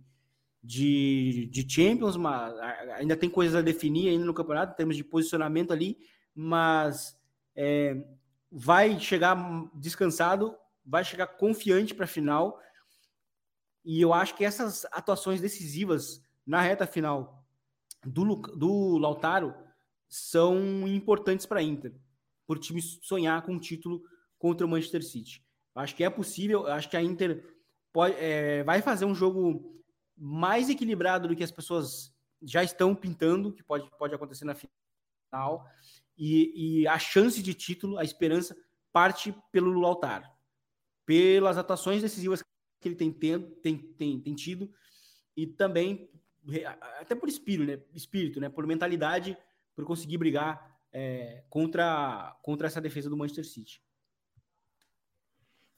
[0.64, 2.58] de, de Champions, mas
[2.96, 5.98] ainda tem coisas a definir ainda no campeonato, em termos de posicionamento ali,
[6.34, 7.20] mas
[7.56, 8.04] é,
[8.52, 9.36] vai chegar
[9.76, 12.60] descansado, vai chegar confiante para a final.
[13.84, 17.46] E eu acho que essas atuações decisivas na reta final
[18.06, 19.54] do, do Lautaro
[20.08, 21.94] são importantes para a Inter,
[22.46, 24.04] por time sonhar com um título
[24.38, 25.44] contra o Manchester City.
[25.74, 27.46] Eu acho que é possível, acho que a Inter
[27.94, 29.82] pode, é, vai fazer um jogo
[30.18, 35.66] mais equilibrado do que as pessoas já estão pintando, que pode, pode acontecer na final,
[36.18, 38.56] e, e a chance de título, a esperança,
[38.92, 40.28] parte pelo Lautaro,
[41.06, 42.44] pelas atuações decisivas
[42.82, 44.70] que ele tem, tem, tem, tem tido,
[45.38, 46.10] e também
[47.00, 47.80] até por espírito, né?
[47.94, 48.50] Espírito, né?
[48.50, 49.38] Por mentalidade
[49.76, 53.82] por conseguir brigar é, contra, contra essa defesa do Manchester City.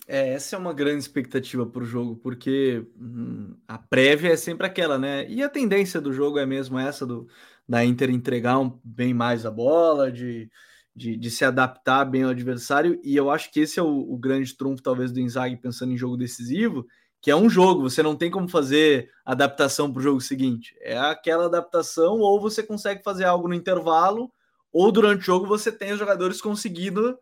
[0.07, 4.67] É, essa é uma grande expectativa para o jogo, porque hum, a prévia é sempre
[4.67, 5.29] aquela, né?
[5.29, 7.27] E a tendência do jogo é mesmo essa do,
[7.67, 10.49] da Inter entregar um, bem mais a bola, de,
[10.95, 14.17] de, de, se adaptar bem ao adversário, e eu acho que esse é o, o
[14.17, 16.85] grande trunfo, talvez, do Inzaghi pensando em jogo decisivo,
[17.21, 20.75] que é um jogo, você não tem como fazer adaptação para o jogo seguinte.
[20.81, 24.31] É aquela adaptação, ou você consegue fazer algo no intervalo,
[24.71, 27.17] ou durante o jogo você tem os jogadores conseguindo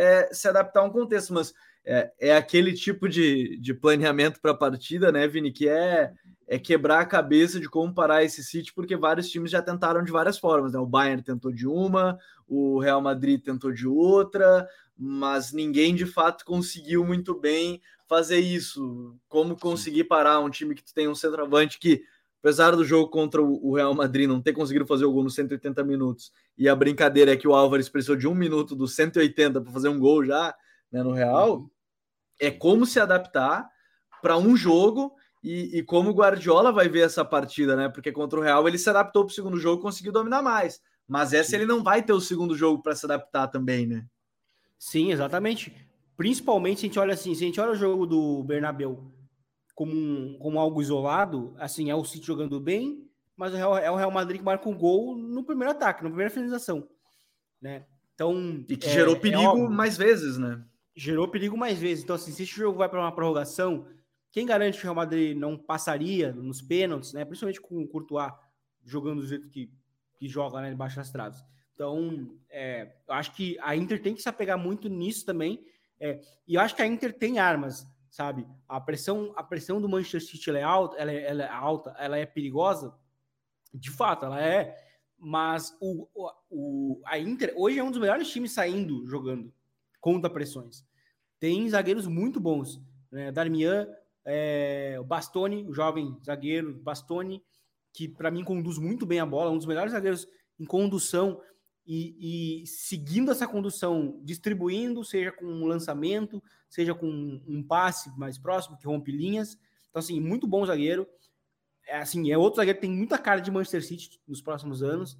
[0.00, 1.34] é, se adaptar a um contexto.
[1.34, 1.52] Mas
[1.84, 6.12] é, é aquele tipo de, de planeamento para a partida, né, Vini, que é,
[6.48, 10.10] é quebrar a cabeça de como parar esse City, porque vários times já tentaram de
[10.10, 10.72] várias formas.
[10.72, 10.78] Né?
[10.78, 16.44] O Bayern tentou de uma, o Real Madrid tentou de outra, mas ninguém de fato
[16.44, 19.14] conseguiu muito bem fazer isso.
[19.28, 22.02] Como conseguir parar um time que tem um centroavante que,
[22.40, 25.84] apesar do jogo contra o Real Madrid não ter conseguido fazer o gol nos 180
[25.84, 29.72] minutos, e a brincadeira é que o Álvares precisou de um minuto dos 180 para
[29.72, 30.54] fazer um gol já
[30.90, 31.70] né, no Real, uhum.
[32.40, 33.68] é como se adaptar
[34.22, 37.88] para um jogo e, e, como o Guardiola vai ver essa partida, né?
[37.88, 40.82] Porque contra o Real ele se adaptou para o segundo jogo e conseguiu dominar mais.
[41.08, 41.56] Mas essa Sim.
[41.56, 44.04] ele não vai ter o segundo jogo para se adaptar também, né?
[44.78, 45.74] Sim, exatamente.
[46.16, 49.10] Principalmente se a gente olha assim, se a gente olha o jogo do Bernabéu
[49.80, 54.10] como, um, como algo isolado, assim, é o City jogando bem, mas é o Real
[54.10, 56.86] Madrid que marca um gol no primeiro ataque, na primeira finalização,
[57.58, 57.86] né?
[58.14, 60.62] Então, e que é, gerou é perigo é mais vezes, né?
[60.94, 62.04] Gerou perigo mais vezes.
[62.04, 63.86] Então, assim, se esse jogo vai para uma prorrogação,
[64.30, 67.24] quem garante que o Real Madrid não passaria nos pênaltis, né?
[67.24, 68.34] Principalmente com o Courtois
[68.84, 69.72] jogando do jeito que,
[70.18, 70.68] que joga, né?
[70.68, 71.42] Debaixo das traves.
[71.72, 75.64] Então, é, eu acho que a Inter tem que se apegar muito nisso também.
[75.98, 78.46] É, e eu acho que a Inter tem armas, sabe?
[78.68, 82.18] A pressão, a pressão do Manchester City é alta, ela é, ela é alta, ela
[82.18, 82.94] é perigosa.
[83.72, 84.76] De fato, ela é.
[85.16, 86.08] Mas o,
[86.50, 89.52] o, a Inter hoje é um dos melhores times saindo jogando
[90.00, 90.84] contra pressões.
[91.38, 92.80] Tem zagueiros muito bons.
[93.10, 93.30] Né?
[93.30, 93.86] Darmian,
[94.24, 97.42] é, o Bastoni, o jovem zagueiro Bastoni,
[97.92, 100.26] que para mim conduz muito bem a bola, um dos melhores zagueiros
[100.58, 101.40] em condução
[101.86, 107.08] e, e, seguindo essa condução, distribuindo, seja com um lançamento, seja com
[107.46, 109.58] um passe mais próximo, que rompe linhas.
[109.88, 111.06] Então, assim, muito bom zagueiro.
[111.86, 115.18] É, assim, é outro zagueiro que tem muita cara de Manchester City nos próximos anos,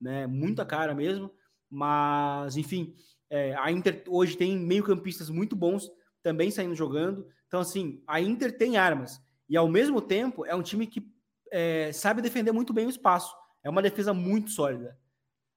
[0.00, 0.26] né?
[0.26, 1.30] Muita cara mesmo.
[1.70, 2.94] Mas, enfim,
[3.30, 5.90] é, a Inter hoje tem meio-campistas muito bons
[6.22, 7.26] também saindo jogando.
[7.46, 9.22] Então, assim, a Inter tem armas.
[9.48, 11.10] E ao mesmo tempo é um time que
[11.50, 13.34] é, sabe defender muito bem o espaço.
[13.62, 14.98] É uma defesa muito sólida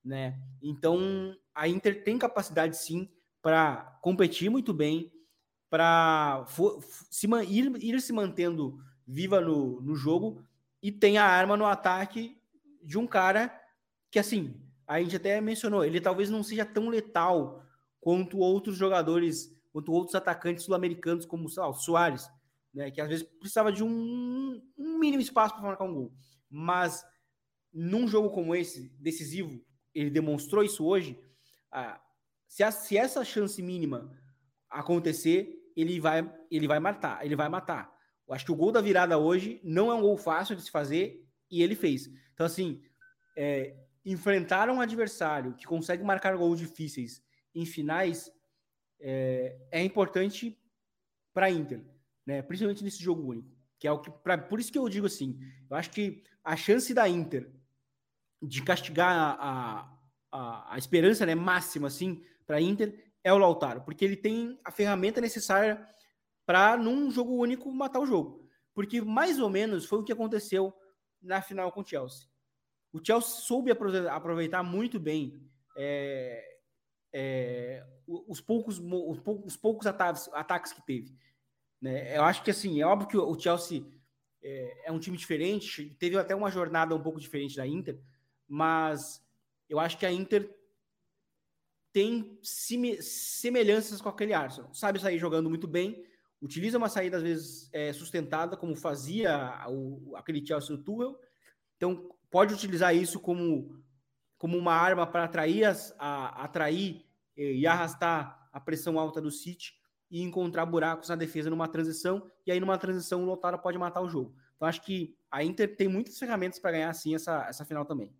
[0.03, 0.39] né?
[0.61, 3.09] Então a Inter tem capacidade sim
[3.41, 5.11] para competir muito bem,
[5.69, 6.45] para
[7.09, 10.43] se, ir, ir se mantendo viva no, no jogo
[10.81, 12.37] e tem a arma no ataque
[12.81, 13.53] de um cara
[14.11, 17.63] que assim a gente até mencionou, ele talvez não seja tão letal
[17.99, 22.29] quanto outros jogadores, quanto outros atacantes sul-americanos como o Soares,
[22.73, 26.13] né, que às vezes precisava de um, um mínimo espaço para marcar um gol.
[26.49, 27.05] Mas
[27.73, 29.63] num jogo como esse, decisivo,
[29.93, 31.19] ele demonstrou isso hoje.
[31.71, 32.01] Ah,
[32.47, 34.11] se, a, se essa chance mínima
[34.69, 37.93] acontecer, ele vai, ele vai matar, ele vai matar.
[38.27, 40.71] Eu acho que o gol da virada hoje não é um gol fácil de se
[40.71, 42.09] fazer e ele fez.
[42.33, 42.81] Então, assim,
[43.37, 43.75] é,
[44.05, 47.21] enfrentar um adversário que consegue marcar gols difíceis
[47.53, 48.31] em finais
[48.99, 50.57] é, é importante
[51.33, 51.83] para a Inter,
[52.25, 52.41] né?
[52.41, 53.51] principalmente nesse jogo único.
[53.79, 55.37] Que é o que, pra, por isso que eu digo assim,
[55.69, 57.51] eu acho que a chance da Inter
[58.43, 59.97] de castigar a,
[60.31, 64.59] a, a esperança né, máxima assim, para a Inter é o Lautaro, porque ele tem
[64.63, 65.87] a ferramenta necessária
[66.45, 68.47] para, num jogo único, matar o jogo.
[68.73, 70.73] Porque mais ou menos foi o que aconteceu
[71.21, 72.27] na final com o Chelsea.
[72.91, 75.41] O Chelsea soube aproveitar muito bem
[75.77, 76.43] é,
[77.13, 81.15] é, os poucos, os poucos, os poucos ataques, ataques, que teve.
[81.81, 82.17] Né?
[82.17, 83.85] Eu acho que assim, é óbvio que o Chelsea
[84.43, 87.99] é, é, um time diferente, teve até uma jornada um pouco diferente da Inter,
[88.53, 89.19] mas
[89.67, 90.47] eu acho que a Inter
[91.91, 94.71] tem semelhanças com aquele Arsenal.
[94.75, 96.05] Sabe sair jogando muito bem,
[96.39, 101.19] utiliza uma saída às vezes é, sustentada, como fazia o, aquele Chelsea do Tuchel.
[101.77, 103.83] Então pode utilizar isso como,
[104.37, 107.03] como uma arma para atrair, as, a, atrair
[107.35, 109.73] e arrastar a pressão alta do City
[110.11, 112.29] e encontrar buracos na defesa numa transição.
[112.45, 114.35] E aí numa transição o Lotaro pode matar o jogo.
[114.55, 118.13] Então acho que a Inter tem muitas ferramentas para ganhar assim essa, essa final também.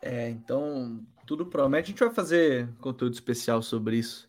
[0.00, 1.86] É, então tudo promete.
[1.86, 4.28] A gente vai fazer conteúdo especial sobre isso,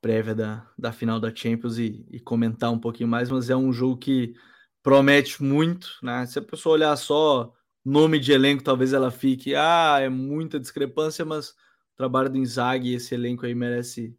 [0.00, 3.72] prévia da, da final da Champions e, e comentar um pouquinho mais, mas é um
[3.72, 4.34] jogo que
[4.82, 6.26] promete muito, né?
[6.26, 7.52] Se a pessoa olhar só
[7.84, 12.94] nome de elenco, talvez ela fique, ah, é muita discrepância, mas o trabalho do Inzaghi,
[12.94, 14.16] esse elenco aí merece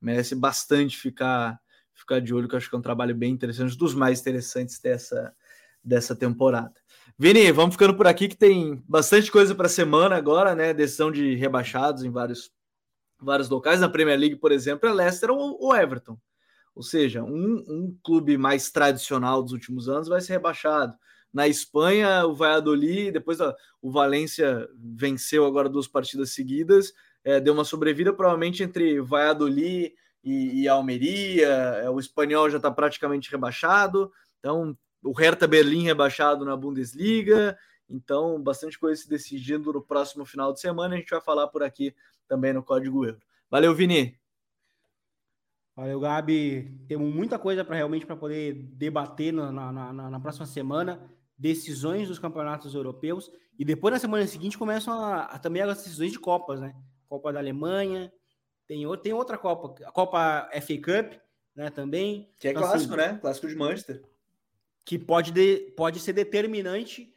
[0.00, 1.60] merece bastante ficar
[1.94, 4.78] ficar de olho, que eu acho que é um trabalho bem interessante, dos mais interessantes
[4.78, 5.34] dessa
[5.86, 6.74] dessa temporada.
[7.18, 10.74] Vini, vamos ficando por aqui que tem bastante coisa para semana agora, né?
[10.74, 12.50] Decisão de rebaixados em vários,
[13.18, 13.80] vários locais.
[13.80, 16.18] Na Premier League, por exemplo, é Leicester ou, ou Everton.
[16.74, 20.94] Ou seja, um, um, clube mais tradicional dos últimos anos vai ser rebaixado.
[21.32, 23.38] Na Espanha, o Valladolid, depois
[23.80, 26.92] o Valência venceu agora duas partidas seguidas,
[27.24, 31.48] é, deu uma sobrevida provavelmente entre Valladolid e, e Almeria.
[31.48, 34.12] É, o espanhol já está praticamente rebaixado.
[34.38, 34.76] Então,
[35.06, 37.56] o Hertha Berlim rebaixado na Bundesliga.
[37.88, 40.94] Então, bastante coisa se decidindo no próximo final de semana.
[40.94, 41.94] A gente vai falar por aqui
[42.26, 43.20] também no Código Euro.
[43.48, 44.18] Valeu, Vini.
[45.76, 46.76] Valeu, Gabi.
[46.88, 51.08] Temos muita coisa para realmente para poder debater na, na, na, na, próxima semana.
[51.38, 53.30] Decisões dos campeonatos europeus.
[53.56, 56.74] E depois, na semana seguinte, começam a, a, também as decisões de Copas, né?
[57.08, 58.12] Copa da Alemanha.
[58.66, 61.20] Tem, tem outra Copa, a Copa FA Cup,
[61.54, 61.70] né?
[61.70, 62.32] Também.
[62.40, 63.18] Que é então, clássico, assim, né?
[63.20, 64.02] Clássico de Manchester
[64.86, 67.12] que pode, de, pode ser determinante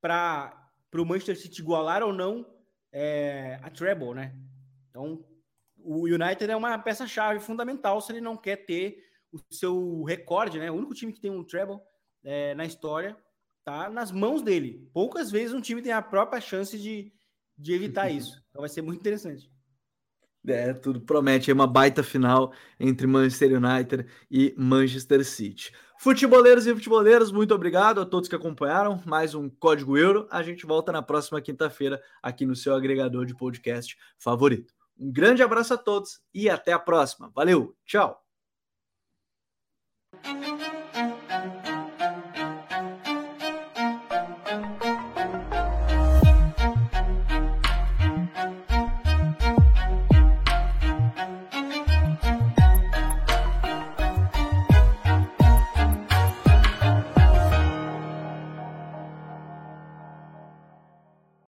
[0.00, 2.46] para o Manchester City igualar ou não
[2.90, 4.34] é, a treble, né?
[4.88, 5.22] Então,
[5.76, 10.70] o United é uma peça-chave fundamental se ele não quer ter o seu recorde, né?
[10.70, 11.78] O único time que tem um treble
[12.24, 13.14] é, na história
[13.62, 14.88] tá nas mãos dele.
[14.92, 17.12] Poucas vezes um time tem a própria chance de,
[17.58, 18.42] de evitar isso.
[18.48, 19.51] Então vai ser muito interessante.
[20.46, 25.72] É, tudo promete é uma baita final entre Manchester United e Manchester City.
[25.98, 29.00] Futeboleiros e futeboleiras, muito obrigado a todos que acompanharam.
[29.06, 30.26] Mais um Código Euro.
[30.32, 34.74] A gente volta na próxima quinta-feira aqui no seu agregador de podcast favorito.
[34.98, 37.30] Um grande abraço a todos e até a próxima.
[37.32, 38.20] Valeu, tchau.